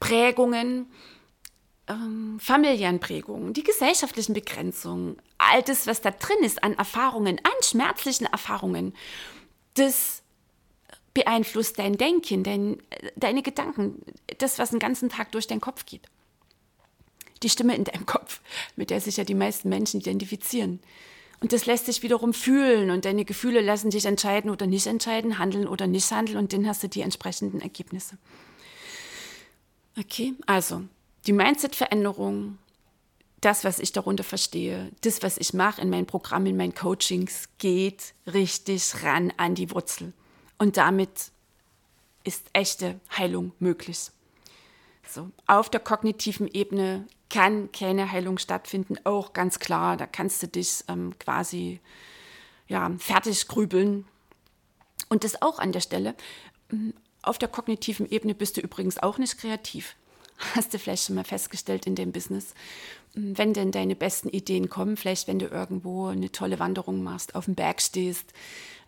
Prägungen, 0.00 0.86
ähm, 1.88 2.38
familiären 2.40 3.00
Prägungen, 3.00 3.54
die 3.54 3.62
gesellschaftlichen 3.62 4.34
Begrenzungen, 4.34 5.16
all 5.38 5.62
das, 5.62 5.86
was 5.86 6.02
da 6.02 6.10
drin 6.10 6.42
ist 6.42 6.62
an 6.62 6.74
Erfahrungen, 6.74 7.38
an 7.42 7.62
schmerzlichen 7.62 8.26
Erfahrungen, 8.26 8.94
das 9.74 10.22
beeinflusst 11.14 11.78
dein 11.78 11.96
Denken, 11.96 12.44
dein, 12.44 12.82
deine 13.16 13.42
Gedanken, 13.42 14.02
das, 14.38 14.58
was 14.58 14.70
den 14.70 14.78
ganzen 14.78 15.08
Tag 15.08 15.32
durch 15.32 15.46
deinen 15.46 15.60
Kopf 15.60 15.86
geht. 15.86 16.02
Die 17.42 17.48
Stimme 17.48 17.74
in 17.74 17.84
deinem 17.84 18.06
Kopf, 18.06 18.40
mit 18.76 18.90
der 18.90 19.00
sich 19.00 19.16
ja 19.16 19.24
die 19.24 19.34
meisten 19.34 19.68
Menschen 19.68 20.00
identifizieren. 20.00 20.80
Und 21.40 21.52
das 21.52 21.66
lässt 21.66 21.86
sich 21.86 22.02
wiederum 22.02 22.34
fühlen 22.34 22.90
und 22.90 23.04
deine 23.04 23.24
Gefühle 23.24 23.60
lassen 23.60 23.90
dich 23.90 24.06
entscheiden 24.06 24.50
oder 24.50 24.66
nicht 24.66 24.86
entscheiden, 24.86 25.38
handeln 25.38 25.68
oder 25.68 25.86
nicht 25.86 26.10
handeln 26.10 26.36
und 26.36 26.52
dann 26.52 26.66
hast 26.66 26.82
du 26.82 26.88
die 26.88 27.00
entsprechenden 27.00 27.60
Ergebnisse. 27.60 28.18
Okay, 29.96 30.34
also 30.46 30.82
die 31.26 31.32
Mindset-Veränderung, 31.32 32.58
das, 33.40 33.62
was 33.62 33.78
ich 33.78 33.92
darunter 33.92 34.24
verstehe, 34.24 34.90
das, 35.02 35.22
was 35.22 35.38
ich 35.38 35.54
mache 35.54 35.80
in 35.80 35.90
meinen 35.90 36.06
Programmen, 36.06 36.46
in 36.46 36.56
meinen 36.56 36.74
Coachings, 36.74 37.48
geht 37.58 38.14
richtig 38.26 39.04
ran 39.04 39.32
an 39.36 39.54
die 39.54 39.70
Wurzel. 39.70 40.12
Und 40.58 40.76
damit 40.76 41.30
ist 42.24 42.46
echte 42.52 43.00
Heilung 43.16 43.52
möglich. 43.58 44.10
So, 45.08 45.30
auf 45.46 45.70
der 45.70 45.80
kognitiven 45.80 46.48
Ebene 46.48 47.06
kann 47.30 47.72
keine 47.72 48.12
Heilung 48.12 48.38
stattfinden, 48.38 48.96
auch 49.04 49.32
ganz 49.32 49.58
klar. 49.58 49.96
Da 49.96 50.06
kannst 50.06 50.42
du 50.42 50.48
dich 50.48 50.84
ähm, 50.88 51.18
quasi 51.18 51.80
ja, 52.66 52.90
fertig 52.98 53.48
grübeln. 53.48 54.04
Und 55.08 55.24
das 55.24 55.40
auch 55.40 55.58
an 55.58 55.72
der 55.72 55.80
Stelle. 55.80 56.14
Mm, 56.70 56.90
auf 57.22 57.38
der 57.38 57.48
kognitiven 57.48 58.08
Ebene 58.10 58.34
bist 58.34 58.56
du 58.56 58.60
übrigens 58.60 58.98
auch 58.98 59.18
nicht 59.18 59.38
kreativ. 59.38 59.96
Hast 60.54 60.74
du 60.74 60.78
vielleicht 60.78 61.06
schon 61.06 61.16
mal 61.16 61.24
festgestellt 61.24 61.86
in 61.86 61.94
dem 61.94 62.12
Business. 62.12 62.54
Mm, 63.14 63.32
wenn 63.36 63.54
denn 63.54 63.72
deine 63.72 63.96
besten 63.96 64.28
Ideen 64.28 64.68
kommen, 64.68 64.96
vielleicht 64.96 65.28
wenn 65.28 65.38
du 65.38 65.46
irgendwo 65.46 66.06
eine 66.06 66.30
tolle 66.30 66.58
Wanderung 66.58 67.02
machst, 67.02 67.34
auf 67.34 67.46
dem 67.46 67.54
Berg 67.54 67.80
stehst, 67.80 68.32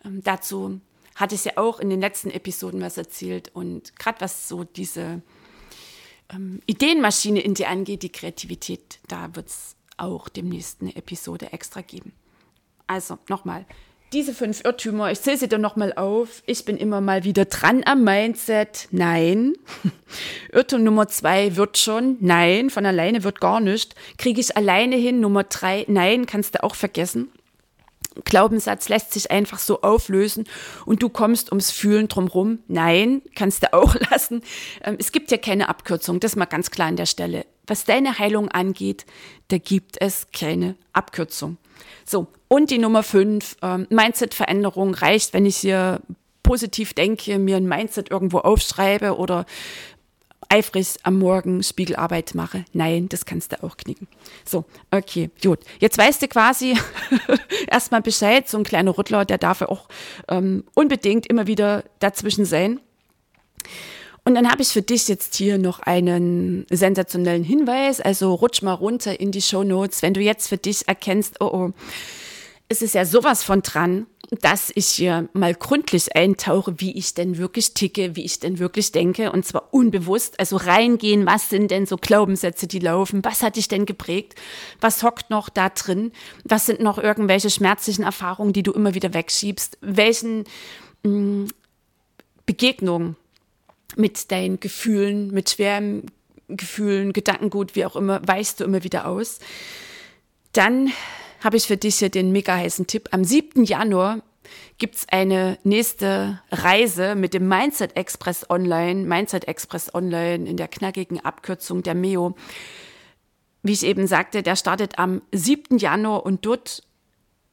ähm, 0.05 0.21
dazu 0.23 0.79
hatte 1.21 1.35
ich 1.35 1.45
ja 1.45 1.53
auch 1.55 1.79
in 1.79 1.89
den 1.89 2.01
letzten 2.01 2.31
Episoden 2.31 2.81
was 2.81 2.97
erzählt. 2.97 3.51
Und 3.53 3.95
gerade 3.97 4.19
was 4.19 4.49
so 4.49 4.63
diese 4.63 5.21
ähm, 6.33 6.61
Ideenmaschine 6.65 7.39
in 7.39 7.53
dir 7.53 7.69
angeht, 7.69 8.03
die 8.03 8.11
Kreativität, 8.11 8.99
da 9.07 9.35
wird 9.35 9.47
es 9.47 9.75
auch 9.97 10.27
demnächst 10.27 10.81
eine 10.81 10.95
Episode 10.95 11.53
extra 11.53 11.81
geben. 11.81 12.11
Also 12.87 13.19
nochmal, 13.29 13.65
diese 14.13 14.33
fünf 14.33 14.65
Irrtümer, 14.65 15.11
ich 15.11 15.21
zähle 15.21 15.37
sie 15.37 15.47
dir 15.47 15.59
nochmal 15.59 15.93
auf. 15.93 16.43
Ich 16.45 16.65
bin 16.65 16.75
immer 16.75 16.99
mal 16.99 17.23
wieder 17.23 17.45
dran 17.45 17.83
am 17.85 18.03
Mindset. 18.03 18.89
Nein. 18.91 19.53
Irrtum 20.51 20.83
Nummer 20.83 21.07
zwei 21.07 21.55
wird 21.55 21.77
schon. 21.77 22.17
Nein, 22.19 22.69
von 22.69 22.85
alleine 22.85 23.23
wird 23.23 23.39
gar 23.39 23.61
nicht. 23.61 23.95
Kriege 24.17 24.41
ich 24.41 24.57
alleine 24.57 24.97
hin. 24.97 25.21
Nummer 25.21 25.45
drei, 25.45 25.85
nein, 25.87 26.25
kannst 26.25 26.55
du 26.55 26.63
auch 26.63 26.75
vergessen. 26.75 27.31
Glaubenssatz 28.25 28.89
lässt 28.89 29.13
sich 29.13 29.31
einfach 29.31 29.59
so 29.59 29.81
auflösen 29.81 30.45
und 30.85 31.01
du 31.01 31.09
kommst 31.09 31.51
ums 31.51 31.71
Fühlen 31.71 32.07
drumherum. 32.07 32.59
Nein, 32.67 33.21
kannst 33.35 33.63
du 33.63 33.73
auch 33.73 33.95
lassen. 34.11 34.41
Ähm, 34.83 34.97
es 34.99 35.11
gibt 35.11 35.31
ja 35.31 35.37
keine 35.37 35.69
Abkürzung, 35.69 36.19
das 36.19 36.35
mal 36.35 36.45
ganz 36.45 36.71
klar 36.71 36.87
an 36.87 36.97
der 36.97 37.05
Stelle. 37.05 37.45
Was 37.67 37.85
deine 37.85 38.19
Heilung 38.19 38.49
angeht, 38.49 39.05
da 39.47 39.57
gibt 39.57 40.01
es 40.01 40.27
keine 40.33 40.75
Abkürzung. 40.93 41.57
So, 42.05 42.27
und 42.47 42.69
die 42.69 42.79
Nummer 42.79 43.03
fünf, 43.03 43.55
ähm, 43.61 43.87
Mindset-Veränderung 43.89 44.93
reicht, 44.93 45.33
wenn 45.33 45.45
ich 45.45 45.57
hier 45.57 46.01
positiv 46.43 46.93
denke, 46.93 47.39
mir 47.39 47.55
ein 47.55 47.67
Mindset 47.67 48.11
irgendwo 48.11 48.39
aufschreibe 48.39 49.15
oder 49.15 49.45
eifrig 50.51 50.95
am 51.03 51.17
Morgen 51.17 51.63
Spiegelarbeit 51.63 52.35
mache. 52.35 52.65
Nein, 52.73 53.07
das 53.09 53.25
kannst 53.25 53.53
du 53.53 53.63
auch 53.63 53.77
knicken. 53.77 54.07
So, 54.45 54.65
okay, 54.91 55.29
gut. 55.41 55.59
Jetzt 55.79 55.97
weißt 55.97 56.21
du 56.21 56.27
quasi 56.27 56.77
erstmal 57.67 58.01
Bescheid. 58.01 58.49
So 58.49 58.57
ein 58.57 58.63
kleiner 58.63 58.97
Rüttler, 58.97 59.23
der 59.23 59.37
darf 59.37 59.61
auch 59.61 59.87
ähm, 60.27 60.65
unbedingt 60.73 61.25
immer 61.27 61.47
wieder 61.47 61.85
dazwischen 61.99 62.45
sein. 62.45 62.79
Und 64.23 64.35
dann 64.35 64.51
habe 64.51 64.61
ich 64.61 64.67
für 64.67 64.81
dich 64.81 65.07
jetzt 65.07 65.35
hier 65.35 65.57
noch 65.57 65.79
einen 65.79 66.65
sensationellen 66.69 67.43
Hinweis. 67.43 68.01
Also 68.01 68.33
rutsch 68.35 68.61
mal 68.61 68.73
runter 68.73 69.19
in 69.19 69.31
die 69.31 69.41
Show 69.41 69.63
Notes, 69.63 70.01
wenn 70.01 70.13
du 70.13 70.21
jetzt 70.21 70.47
für 70.47 70.57
dich 70.57 70.87
erkennst, 70.87 71.39
oh 71.39 71.49
oh, 71.51 71.71
es 72.71 72.81
ist 72.81 72.95
ja 72.95 73.05
sowas 73.05 73.43
von 73.43 73.61
dran 73.61 74.07
dass 74.39 74.71
ich 74.75 74.87
hier 74.87 75.27
mal 75.33 75.53
gründlich 75.53 76.15
eintauche, 76.15 76.79
wie 76.79 76.97
ich 76.97 77.13
denn 77.13 77.37
wirklich 77.37 77.73
ticke, 77.73 78.15
wie 78.15 78.23
ich 78.23 78.39
denn 78.39 78.59
wirklich 78.59 78.93
denke. 78.93 79.33
Und 79.33 79.45
zwar 79.45 79.73
unbewusst, 79.73 80.39
also 80.39 80.55
reingehen, 80.55 81.25
was 81.25 81.49
sind 81.49 81.69
denn 81.69 81.85
so 81.85 81.97
Glaubenssätze, 81.97 82.65
die 82.65 82.79
laufen, 82.79 83.25
was 83.25 83.43
hat 83.43 83.57
dich 83.57 83.67
denn 83.67 83.85
geprägt, 83.85 84.35
was 84.79 85.03
hockt 85.03 85.29
noch 85.29 85.49
da 85.49 85.67
drin, 85.67 86.13
was 86.45 86.65
sind 86.65 86.79
noch 86.79 86.97
irgendwelche 86.97 87.49
schmerzlichen 87.49 88.03
Erfahrungen, 88.03 88.53
die 88.53 88.63
du 88.63 88.71
immer 88.71 88.93
wieder 88.93 89.13
wegschiebst, 89.13 89.77
welchen 89.81 90.45
mh, 91.03 91.09
mm, 91.11 91.47
Begegnungen 92.45 93.17
mit 93.97 94.31
deinen 94.31 94.61
Gefühlen, 94.61 95.31
mit 95.31 95.49
schweren 95.49 96.05
Gefühlen, 96.47 97.11
Gedankengut, 97.11 97.75
wie 97.75 97.85
auch 97.85 97.97
immer, 97.97 98.25
weichst 98.25 98.61
du 98.61 98.63
immer 98.63 98.85
wieder 98.85 99.07
aus. 99.07 99.39
Dann 100.53 100.91
habe 101.41 101.57
ich 101.57 101.67
für 101.67 101.77
dich 101.77 101.97
hier 101.97 102.09
den 102.09 102.31
mega 102.31 102.55
heißen 102.55 102.87
Tipp. 102.87 103.09
Am 103.11 103.23
7. 103.23 103.63
Januar 103.63 104.21
gibt 104.77 104.95
es 104.95 105.09
eine 105.09 105.57
nächste 105.63 106.41
Reise 106.51 107.15
mit 107.15 107.33
dem 107.33 107.47
Mindset 107.47 107.95
Express 107.95 108.49
Online, 108.49 109.05
Mindset 109.05 109.47
Express 109.47 109.93
Online 109.93 110.47
in 110.47 110.57
der 110.57 110.67
knackigen 110.67 111.23
Abkürzung 111.23 111.83
der 111.83 111.95
MEO. 111.95 112.35
Wie 113.63 113.73
ich 113.73 113.83
eben 113.83 114.07
sagte, 114.07 114.43
der 114.43 114.55
startet 114.55 114.97
am 114.99 115.21
7. 115.31 115.77
Januar 115.77 116.25
und 116.25 116.45
dort 116.45 116.83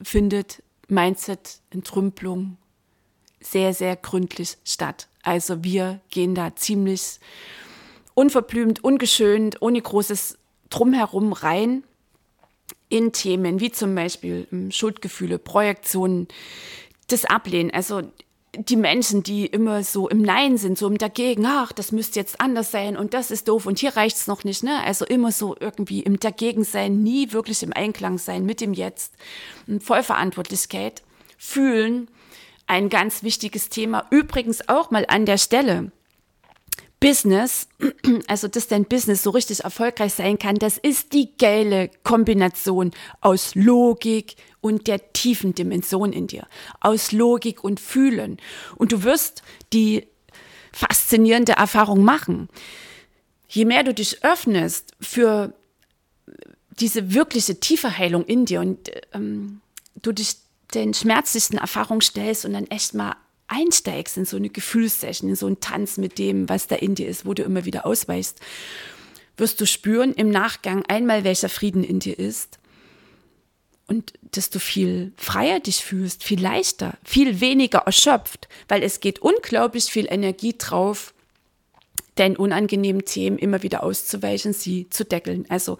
findet 0.02 0.62
Mindset-Entrümpelung 0.88 2.56
sehr, 3.40 3.74
sehr 3.74 3.96
gründlich 3.96 4.56
statt. 4.64 5.08
Also 5.22 5.64
wir 5.64 6.00
gehen 6.10 6.34
da 6.34 6.56
ziemlich 6.56 7.20
unverblümt, 8.14 8.82
ungeschönt, 8.82 9.60
ohne 9.60 9.80
großes 9.80 10.38
Drumherum 10.70 11.32
rein 11.32 11.84
in 12.88 13.12
Themen 13.12 13.60
wie 13.60 13.70
zum 13.70 13.94
Beispiel 13.94 14.46
ähm, 14.52 14.70
Schuldgefühle, 14.70 15.38
Projektionen, 15.38 16.28
das 17.08 17.24
Ablehnen. 17.24 17.70
Also 17.70 18.02
die 18.54 18.76
Menschen, 18.76 19.22
die 19.22 19.46
immer 19.46 19.84
so 19.84 20.08
im 20.08 20.22
Nein 20.22 20.56
sind, 20.56 20.78
so 20.78 20.86
im 20.88 20.98
Dagegen, 20.98 21.44
ach, 21.46 21.72
das 21.72 21.92
müsste 21.92 22.18
jetzt 22.18 22.40
anders 22.40 22.70
sein 22.70 22.96
und 22.96 23.14
das 23.14 23.30
ist 23.30 23.48
doof 23.48 23.66
und 23.66 23.78
hier 23.78 23.96
reicht's 23.96 24.26
noch 24.26 24.42
nicht, 24.42 24.62
ne? 24.62 24.82
Also 24.84 25.04
immer 25.04 25.32
so 25.32 25.54
irgendwie 25.60 26.00
im 26.00 26.18
Dagegen 26.18 26.64
sein, 26.64 27.02
nie 27.02 27.32
wirklich 27.32 27.62
im 27.62 27.72
Einklang 27.72 28.18
sein 28.18 28.44
mit 28.46 28.60
dem 28.60 28.72
Jetzt. 28.72 29.14
Vollverantwortlichkeit, 29.80 31.02
fühlen, 31.36 32.08
ein 32.66 32.88
ganz 32.88 33.22
wichtiges 33.22 33.68
Thema. 33.68 34.06
Übrigens 34.10 34.68
auch 34.68 34.90
mal 34.90 35.04
an 35.08 35.26
der 35.26 35.38
Stelle. 35.38 35.92
Business, 37.00 37.68
also 38.26 38.48
dass 38.48 38.66
dein 38.68 38.84
Business 38.84 39.22
so 39.22 39.30
richtig 39.30 39.60
erfolgreich 39.60 40.14
sein 40.14 40.38
kann, 40.38 40.56
das 40.56 40.78
ist 40.78 41.12
die 41.12 41.36
geile 41.36 41.90
Kombination 42.02 42.90
aus 43.20 43.54
Logik 43.54 44.36
und 44.60 44.86
der 44.86 45.12
tiefen 45.12 45.54
Dimension 45.54 46.12
in 46.12 46.26
dir, 46.26 46.46
aus 46.80 47.12
Logik 47.12 47.62
und 47.62 47.80
Fühlen. 47.80 48.38
Und 48.76 48.92
du 48.92 49.04
wirst 49.04 49.42
die 49.72 50.06
faszinierende 50.72 51.52
Erfahrung 51.52 52.02
machen. 52.02 52.48
Je 53.48 53.64
mehr 53.64 53.84
du 53.84 53.94
dich 53.94 54.24
öffnest 54.24 54.92
für 55.00 55.54
diese 56.80 57.14
wirkliche 57.14 57.60
tiefe 57.60 57.96
Heilung 57.96 58.24
in 58.24 58.44
dir 58.44 58.60
und 58.60 58.90
ähm, 59.12 59.60
du 59.96 60.12
dich 60.12 60.36
den 60.74 60.94
schmerzlichsten 60.94 61.58
Erfahrungen 61.58 62.02
stellst 62.02 62.44
und 62.44 62.52
dann 62.52 62.66
echt 62.66 62.94
mal 62.94 63.16
einsteigst 63.48 64.16
in 64.16 64.24
so 64.24 64.36
eine 64.36 64.50
Gefühlssession, 64.50 65.28
in 65.28 65.36
so 65.36 65.46
einen 65.46 65.60
Tanz 65.60 65.96
mit 65.96 66.18
dem, 66.18 66.48
was 66.48 66.66
da 66.66 66.76
in 66.76 66.94
dir 66.94 67.08
ist, 67.08 67.26
wo 67.26 67.34
du 67.34 67.42
immer 67.42 67.64
wieder 67.64 67.86
ausweichst, 67.86 68.38
wirst 69.36 69.60
du 69.60 69.66
spüren 69.66 70.12
im 70.12 70.30
Nachgang 70.30 70.84
einmal, 70.86 71.24
welcher 71.24 71.48
Frieden 71.48 71.84
in 71.84 71.98
dir 71.98 72.18
ist 72.18 72.58
und 73.88 74.12
dass 74.32 74.50
du 74.50 74.60
viel 74.60 75.12
freier 75.16 75.60
dich 75.60 75.82
fühlst, 75.82 76.22
viel 76.22 76.40
leichter, 76.40 76.96
viel 77.04 77.40
weniger 77.40 77.78
erschöpft, 77.78 78.48
weil 78.68 78.82
es 78.82 79.00
geht 79.00 79.18
unglaublich 79.18 79.84
viel 79.84 80.06
Energie 80.08 80.54
drauf, 80.56 81.14
deinen 82.14 82.36
unangenehmen 82.36 83.04
Themen 83.04 83.38
immer 83.38 83.62
wieder 83.62 83.82
auszuweichen, 83.82 84.52
sie 84.52 84.90
zu 84.90 85.04
deckeln. 85.04 85.46
Also 85.48 85.78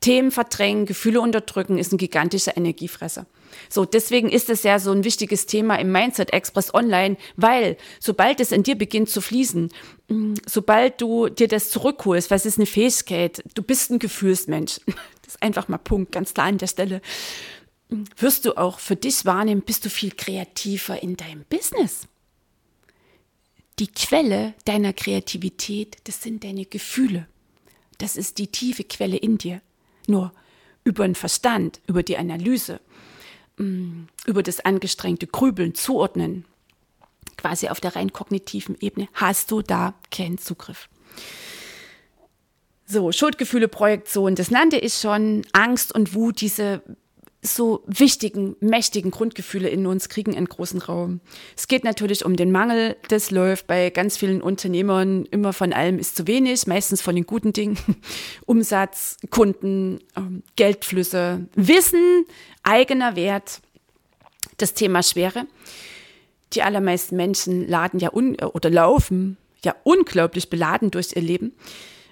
Themen 0.00 0.30
verdrängen, 0.30 0.86
Gefühle 0.86 1.20
unterdrücken 1.20 1.76
ist 1.78 1.92
ein 1.92 1.98
gigantischer 1.98 2.56
Energiefresser. 2.56 3.26
So, 3.68 3.84
deswegen 3.84 4.28
ist 4.28 4.50
es 4.50 4.62
ja 4.62 4.78
so 4.78 4.92
ein 4.92 5.04
wichtiges 5.04 5.46
Thema 5.46 5.76
im 5.76 5.92
Mindset 5.92 6.32
Express 6.32 6.72
Online, 6.74 7.16
weil 7.36 7.76
sobald 8.00 8.40
es 8.40 8.52
in 8.52 8.62
dir 8.62 8.76
beginnt 8.76 9.10
zu 9.10 9.20
fließen, 9.20 9.70
mm, 10.08 10.34
sobald 10.46 11.00
du 11.00 11.28
dir 11.28 11.48
das 11.48 11.70
zurückholst, 11.70 12.30
was 12.30 12.46
ist 12.46 12.58
eine 12.58 12.66
Fähigkeit? 12.66 13.42
Du 13.54 13.62
bist 13.62 13.90
ein 13.90 13.98
Gefühlsmensch. 13.98 14.80
Das 15.24 15.36
ist 15.36 15.42
einfach 15.42 15.68
mal 15.68 15.78
Punkt, 15.78 16.12
ganz 16.12 16.34
klar 16.34 16.48
an 16.48 16.58
der 16.58 16.66
Stelle. 16.66 17.00
Mm, 17.88 18.02
wirst 18.18 18.44
du 18.44 18.56
auch 18.58 18.80
für 18.80 18.96
dich 18.96 19.24
wahrnehmen, 19.24 19.62
bist 19.62 19.84
du 19.84 19.88
viel 19.88 20.10
kreativer 20.10 21.02
in 21.02 21.16
deinem 21.16 21.44
Business. 21.48 22.08
Die 23.78 23.86
Quelle 23.86 24.54
deiner 24.64 24.92
Kreativität, 24.92 25.96
das 26.04 26.22
sind 26.22 26.44
deine 26.44 26.66
Gefühle. 26.66 27.26
Das 27.98 28.16
ist 28.16 28.38
die 28.38 28.48
tiefe 28.48 28.84
Quelle 28.84 29.16
in 29.16 29.38
dir. 29.38 29.62
Nur 30.06 30.32
über 30.84 31.06
den 31.06 31.14
Verstand, 31.14 31.80
über 31.86 32.02
die 32.02 32.16
Analyse, 32.16 32.80
über 33.56 34.42
das 34.42 34.60
angestrengte 34.60 35.26
Grübeln, 35.26 35.74
Zuordnen, 35.74 36.44
quasi 37.36 37.68
auf 37.68 37.80
der 37.80 37.96
rein 37.96 38.12
kognitiven 38.12 38.76
Ebene, 38.80 39.08
hast 39.14 39.50
du 39.50 39.62
da 39.62 39.94
keinen 40.10 40.38
Zugriff. 40.38 40.88
So, 42.86 43.12
Schuldgefühle, 43.12 43.68
Projektion, 43.68 44.34
das 44.34 44.50
nannte 44.50 44.76
ich 44.76 44.94
schon, 44.94 45.42
Angst 45.52 45.94
und 45.94 46.14
Wut, 46.14 46.40
diese 46.40 46.82
so 47.44 47.82
wichtigen, 47.86 48.54
mächtigen 48.60 49.10
Grundgefühle 49.10 49.68
in 49.68 49.86
uns 49.86 50.08
kriegen 50.08 50.36
einen 50.36 50.48
großen 50.48 50.80
Raum. 50.80 51.20
Es 51.56 51.66
geht 51.66 51.82
natürlich 51.82 52.24
um 52.24 52.36
den 52.36 52.52
Mangel. 52.52 52.96
Das 53.08 53.32
läuft 53.32 53.66
bei 53.66 53.90
ganz 53.90 54.16
vielen 54.16 54.40
Unternehmern 54.40 55.26
immer 55.26 55.52
von 55.52 55.72
allem 55.72 55.98
ist 55.98 56.14
zu 56.14 56.28
wenig, 56.28 56.68
meistens 56.68 57.02
von 57.02 57.16
den 57.16 57.26
guten 57.26 57.52
Dingen. 57.52 57.76
Umsatz, 58.46 59.16
Kunden, 59.30 59.98
ähm, 60.16 60.44
Geldflüsse, 60.54 61.46
Wissen, 61.56 62.24
eigener 62.62 63.16
Wert. 63.16 63.60
Das 64.58 64.74
Thema 64.74 65.02
Schwere. 65.02 65.46
Die 66.52 66.62
allermeisten 66.62 67.16
Menschen 67.16 67.66
laden 67.66 67.98
ja 67.98 68.10
un 68.12 68.36
oder 68.36 68.70
laufen 68.70 69.36
ja 69.64 69.74
unglaublich 69.82 70.48
beladen 70.48 70.92
durch 70.92 71.16
ihr 71.16 71.22
Leben. 71.22 71.52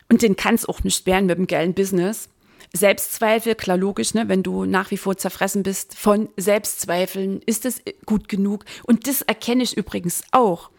Und 0.09 0.23
den 0.23 0.35
kann 0.35 0.57
es 0.57 0.67
auch 0.67 0.83
nicht 0.83 1.07
werden 1.07 1.27
mit 1.27 1.39
dem 1.39 1.47
geilen 1.47 1.75
Business. 1.75 2.29
Selbstzweifel, 2.73 3.57
klar 3.57 3.77
logisch, 3.77 4.15
ne, 4.15 4.29
wenn 4.29 4.43
du 4.43 4.65
nach 4.65 4.91
wie 4.91 4.97
vor 4.97 5.17
zerfressen 5.17 5.63
bist 5.63 5.97
von 5.97 6.29
Selbstzweifeln, 6.37 7.43
ist 7.45 7.65
es 7.65 7.83
gut 8.07 8.29
genug? 8.29 8.65
Und 8.85 9.07
das 9.07 9.23
erkenne 9.23 9.65
ich 9.65 9.77
übrigens 9.77 10.23
auch. 10.31 10.71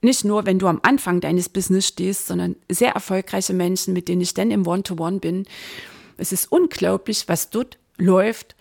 Nicht 0.00 0.24
nur, 0.24 0.46
wenn 0.46 0.58
du 0.58 0.68
am 0.68 0.80
Anfang 0.82 1.20
deines 1.20 1.48
Business 1.48 1.86
stehst, 1.88 2.26
sondern 2.26 2.54
sehr 2.70 2.92
erfolgreiche 2.92 3.54
Menschen, 3.54 3.94
mit 3.94 4.08
denen 4.08 4.20
ich 4.20 4.34
dann 4.34 4.50
im 4.50 4.66
One-to-One 4.66 5.16
-One 5.16 5.20
bin. 5.20 5.46
Es 6.18 6.32
ist 6.32 6.52
unglaublich, 6.52 7.28
was 7.28 7.50
dort 7.50 7.78
läuft 7.96 8.54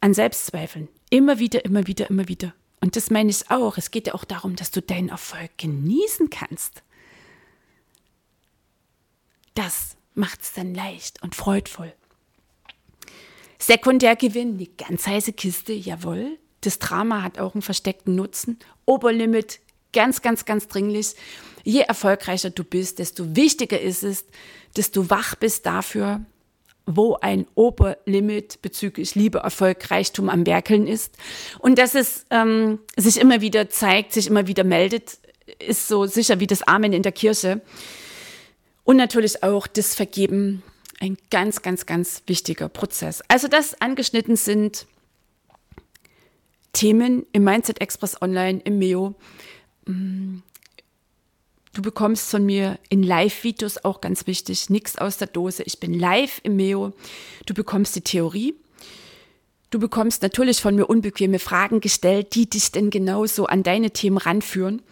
an 0.00 0.12
Selbstzweifeln. 0.12 0.88
Immer 1.10 1.38
wieder, 1.38 1.64
immer 1.64 1.86
wieder, 1.86 2.10
immer 2.10 2.28
wieder. 2.28 2.52
Und 2.80 2.96
das 2.96 3.10
meine 3.10 3.30
ich 3.30 3.50
auch. 3.50 3.78
Es 3.78 3.90
geht 3.90 4.08
ja 4.08 4.14
auch 4.14 4.24
darum, 4.24 4.56
dass 4.56 4.70
du 4.70 4.82
deinen 4.82 5.10
Erfolg 5.10 5.56
genießen 5.56 6.28
kannst. 6.28 6.82
Das 9.54 9.96
macht 10.14 10.42
es 10.42 10.52
dann 10.52 10.74
leicht 10.74 11.22
und 11.22 11.34
freudvoll. 11.34 11.92
Sekundärgewinn, 13.62 14.58
die 14.58 14.76
ganz 14.76 15.06
heiße 15.06 15.32
Kiste, 15.34 15.72
jawohl. 15.72 16.38
Das 16.62 16.80
Drama 16.80 17.22
hat 17.22 17.38
auch 17.38 17.54
einen 17.54 17.62
versteckten 17.62 18.16
Nutzen. 18.16 18.58
Oberlimit, 18.86 19.60
ganz, 19.92 20.20
ganz, 20.20 20.44
ganz 20.44 20.66
dringlich. 20.66 21.14
Je 21.62 21.82
erfolgreicher 21.82 22.50
du 22.50 22.64
bist, 22.64 22.98
desto 22.98 23.36
wichtiger 23.36 23.80
ist 23.80 24.02
es, 24.02 24.24
dass 24.74 24.90
du 24.90 25.10
wach 25.10 25.36
bist 25.36 25.64
dafür, 25.64 26.24
wo 26.86 27.16
ein 27.20 27.46
Oberlimit 27.54 28.60
bezüglich 28.62 29.14
Liebe, 29.14 29.38
Erfolg, 29.38 29.92
Reichtum 29.92 30.28
am 30.28 30.44
Werkeln 30.44 30.88
ist. 30.88 31.16
Und 31.60 31.78
dass 31.78 31.94
es 31.94 32.26
ähm, 32.30 32.80
sich 32.96 33.20
immer 33.20 33.42
wieder 33.42 33.68
zeigt, 33.70 34.12
sich 34.12 34.26
immer 34.26 34.48
wieder 34.48 34.64
meldet, 34.64 35.18
ist 35.64 35.86
so 35.86 36.06
sicher 36.06 36.40
wie 36.40 36.48
das 36.48 36.62
Amen 36.62 36.92
in 36.92 37.02
der 37.02 37.12
Kirche. 37.12 37.60
Und 38.82 38.96
natürlich 38.96 39.44
auch 39.44 39.68
das 39.68 39.94
Vergeben 39.94 40.64
ein 41.02 41.18
ganz, 41.30 41.62
ganz, 41.62 41.84
ganz 41.84 42.22
wichtiger 42.26 42.68
Prozess. 42.68 43.22
Also 43.26 43.48
das 43.48 43.80
angeschnitten 43.80 44.36
sind 44.36 44.86
Themen 46.72 47.26
im 47.32 47.42
Mindset 47.42 47.80
Express 47.80 48.22
Online, 48.22 48.60
im 48.64 48.78
MEO. 48.78 49.16
Du 49.84 51.82
bekommst 51.82 52.30
von 52.30 52.46
mir 52.46 52.78
in 52.88 53.02
Live-Videos 53.02 53.84
auch 53.84 54.00
ganz 54.00 54.28
wichtig, 54.28 54.70
nichts 54.70 54.96
aus 54.96 55.16
der 55.16 55.26
Dose. 55.26 55.64
Ich 55.64 55.80
bin 55.80 55.92
live 55.92 56.40
im 56.44 56.54
MEO. 56.54 56.92
Du 57.46 57.54
bekommst 57.54 57.96
die 57.96 58.02
Theorie. 58.02 58.54
Du 59.70 59.80
bekommst 59.80 60.22
natürlich 60.22 60.60
von 60.60 60.76
mir 60.76 60.86
unbequeme 60.86 61.40
Fragen 61.40 61.80
gestellt, 61.80 62.36
die 62.36 62.48
dich 62.48 62.70
denn 62.70 62.90
genauso 62.90 63.46
an 63.46 63.64
deine 63.64 63.90
Themen 63.90 64.18
ranführen. 64.18 64.82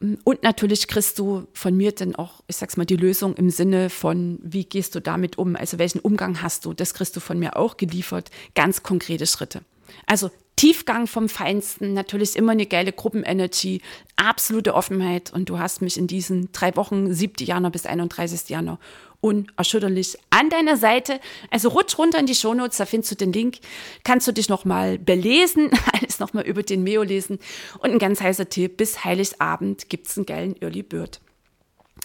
Und 0.00 0.42
natürlich 0.44 0.86
kriegst 0.86 1.18
du 1.18 1.48
von 1.52 1.76
mir 1.76 1.90
dann 1.92 2.14
auch, 2.14 2.42
ich 2.46 2.56
sag's 2.56 2.76
mal, 2.76 2.84
die 2.84 2.96
Lösung 2.96 3.34
im 3.34 3.50
Sinne 3.50 3.90
von, 3.90 4.38
wie 4.42 4.64
gehst 4.64 4.94
du 4.94 5.00
damit 5.00 5.38
um? 5.38 5.56
Also 5.56 5.78
welchen 5.78 5.98
Umgang 5.98 6.40
hast 6.40 6.64
du? 6.64 6.72
Das 6.72 6.94
kriegst 6.94 7.16
du 7.16 7.20
von 7.20 7.38
mir 7.38 7.56
auch 7.56 7.76
geliefert. 7.76 8.30
Ganz 8.54 8.84
konkrete 8.84 9.26
Schritte. 9.26 9.62
Also 10.06 10.30
Tiefgang 10.54 11.06
vom 11.06 11.28
Feinsten, 11.28 11.94
natürlich 11.94 12.34
immer 12.34 12.52
eine 12.52 12.66
geile 12.66 12.92
Gruppenenergy, 12.92 13.80
absolute 14.16 14.74
Offenheit. 14.74 15.32
Und 15.32 15.48
du 15.48 15.58
hast 15.58 15.82
mich 15.82 15.96
in 15.96 16.06
diesen 16.06 16.50
drei 16.52 16.74
Wochen, 16.76 17.12
7. 17.12 17.46
Januar 17.46 17.70
bis 17.70 17.86
31. 17.86 18.48
Januar, 18.48 18.80
unerschütterlich 19.20 20.16
an 20.30 20.50
deiner 20.50 20.76
Seite. 20.76 21.20
Also 21.50 21.70
rutsch 21.70 21.98
runter 21.98 22.18
in 22.18 22.26
die 22.26 22.34
Shownotes, 22.34 22.78
da 22.78 22.86
findest 22.86 23.12
du 23.12 23.16
den 23.16 23.32
Link. 23.32 23.58
Kannst 24.04 24.28
du 24.28 24.32
dich 24.32 24.48
nochmal 24.48 24.98
belesen, 24.98 25.70
alles 25.92 26.18
nochmal 26.18 26.44
über 26.44 26.62
den 26.62 26.82
Meo 26.82 27.02
lesen. 27.02 27.38
Und 27.78 27.90
ein 27.90 27.98
ganz 27.98 28.20
heißer 28.20 28.48
Tipp, 28.48 28.76
bis 28.76 29.04
Heiligabend 29.04 29.88
gibt's 29.88 30.16
einen 30.16 30.26
geilen 30.26 30.60
Early 30.60 30.82
Bird. 30.82 31.20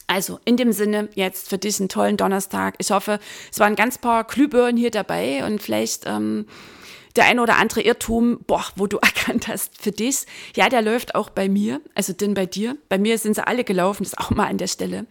Also 0.07 0.39
in 0.45 0.57
dem 0.57 0.71
Sinne 0.71 1.09
jetzt 1.15 1.49
für 1.49 1.57
dich 1.57 1.79
einen 1.79 1.89
tollen 1.89 2.17
Donnerstag. 2.17 2.75
Ich 2.79 2.91
hoffe, 2.91 3.19
es 3.51 3.59
waren 3.59 3.75
ganz 3.75 3.97
paar 3.97 4.23
Glühbirnen 4.25 4.77
hier 4.77 4.91
dabei 4.91 5.45
und 5.45 5.61
vielleicht 5.61 6.05
ähm, 6.07 6.45
der 7.15 7.25
ein 7.25 7.39
oder 7.39 7.57
andere 7.57 7.81
Irrtum, 7.81 8.39
boah, 8.47 8.65
wo 8.75 8.87
du 8.87 8.97
erkannt 9.01 9.47
hast 9.47 9.81
für 9.81 9.91
dich, 9.91 10.25
ja, 10.55 10.69
der 10.69 10.81
läuft 10.81 11.15
auch 11.15 11.29
bei 11.29 11.47
mir, 11.47 11.81
also 11.95 12.11
denn 12.13 12.33
bei 12.33 12.45
dir. 12.45 12.77
Bei 12.89 12.97
mir 12.97 13.17
sind 13.17 13.35
sie 13.35 13.45
alle 13.45 13.63
gelaufen, 13.63 14.03
das 14.03 14.13
ist 14.13 14.19
auch 14.19 14.31
mal 14.31 14.47
an 14.47 14.57
der 14.57 14.67
Stelle. 14.67 15.05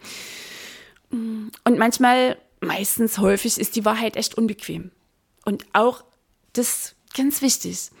Und 1.13 1.77
manchmal, 1.77 2.37
meistens 2.59 3.19
häufig, 3.19 3.59
ist 3.59 3.75
die 3.75 3.85
Wahrheit 3.85 4.15
echt 4.15 4.35
unbequem. 4.35 4.91
Und 5.45 5.65
auch 5.73 6.03
das 6.53 6.95
ganz 7.15 7.41
wichtig. 7.41 7.91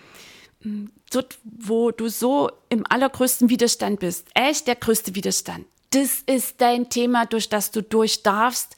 Dort, 1.11 1.37
wo 1.43 1.91
du 1.91 2.07
so 2.07 2.49
im 2.69 2.85
allergrößten 2.89 3.49
Widerstand 3.49 3.99
bist, 3.99 4.27
echt 4.33 4.65
der 4.65 4.75
größte 4.75 5.13
Widerstand, 5.13 5.65
das 5.91 6.23
ist 6.25 6.55
dein 6.59 6.89
Thema, 6.89 7.27
durch 7.27 7.49
das 7.49 7.69
du 7.69 7.83
durch 7.83 8.23
darfst. 8.23 8.75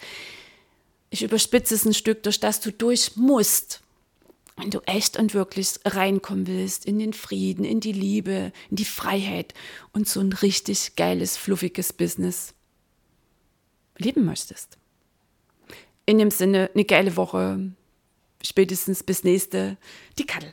Ich 1.12 1.24
überspitze 1.24 1.76
es 1.76 1.86
ein 1.86 1.93
Stück, 1.93 2.24
durch 2.24 2.41
das 2.41 2.60
du 2.60 2.74
durch 2.74 3.15
musst. 3.15 3.82
Wenn 4.58 4.71
du 4.71 4.80
echt 4.86 5.17
und 5.17 5.34
wirklich 5.34 5.76
reinkommen 5.86 6.48
willst 6.48 6.86
in 6.86 7.00
den 7.00 7.13
Frieden, 7.13 7.63
in 7.63 7.80
die 7.80 7.93
Liebe, 7.93 8.52
in 8.69 8.76
die 8.76 8.86
Freiheit 8.86 9.54
und 9.93 10.10
so 10.10 10.19
ein 10.19 10.34
richtig 10.34 10.95
geiles, 10.98 11.38
fluffiges 11.38 11.93
Business 11.93 12.55
leben 13.97 14.25
möchtest. 14.25 14.77
In 16.05 16.17
dem 16.17 16.31
Sinne, 16.31 16.69
eine 16.73 16.86
geile 16.86 17.15
Woche. 17.17 17.71
Spätestens 18.43 19.03
bis 19.03 19.23
nächste. 19.23 19.77
Die 20.19 20.25
Kadel. 20.25 20.51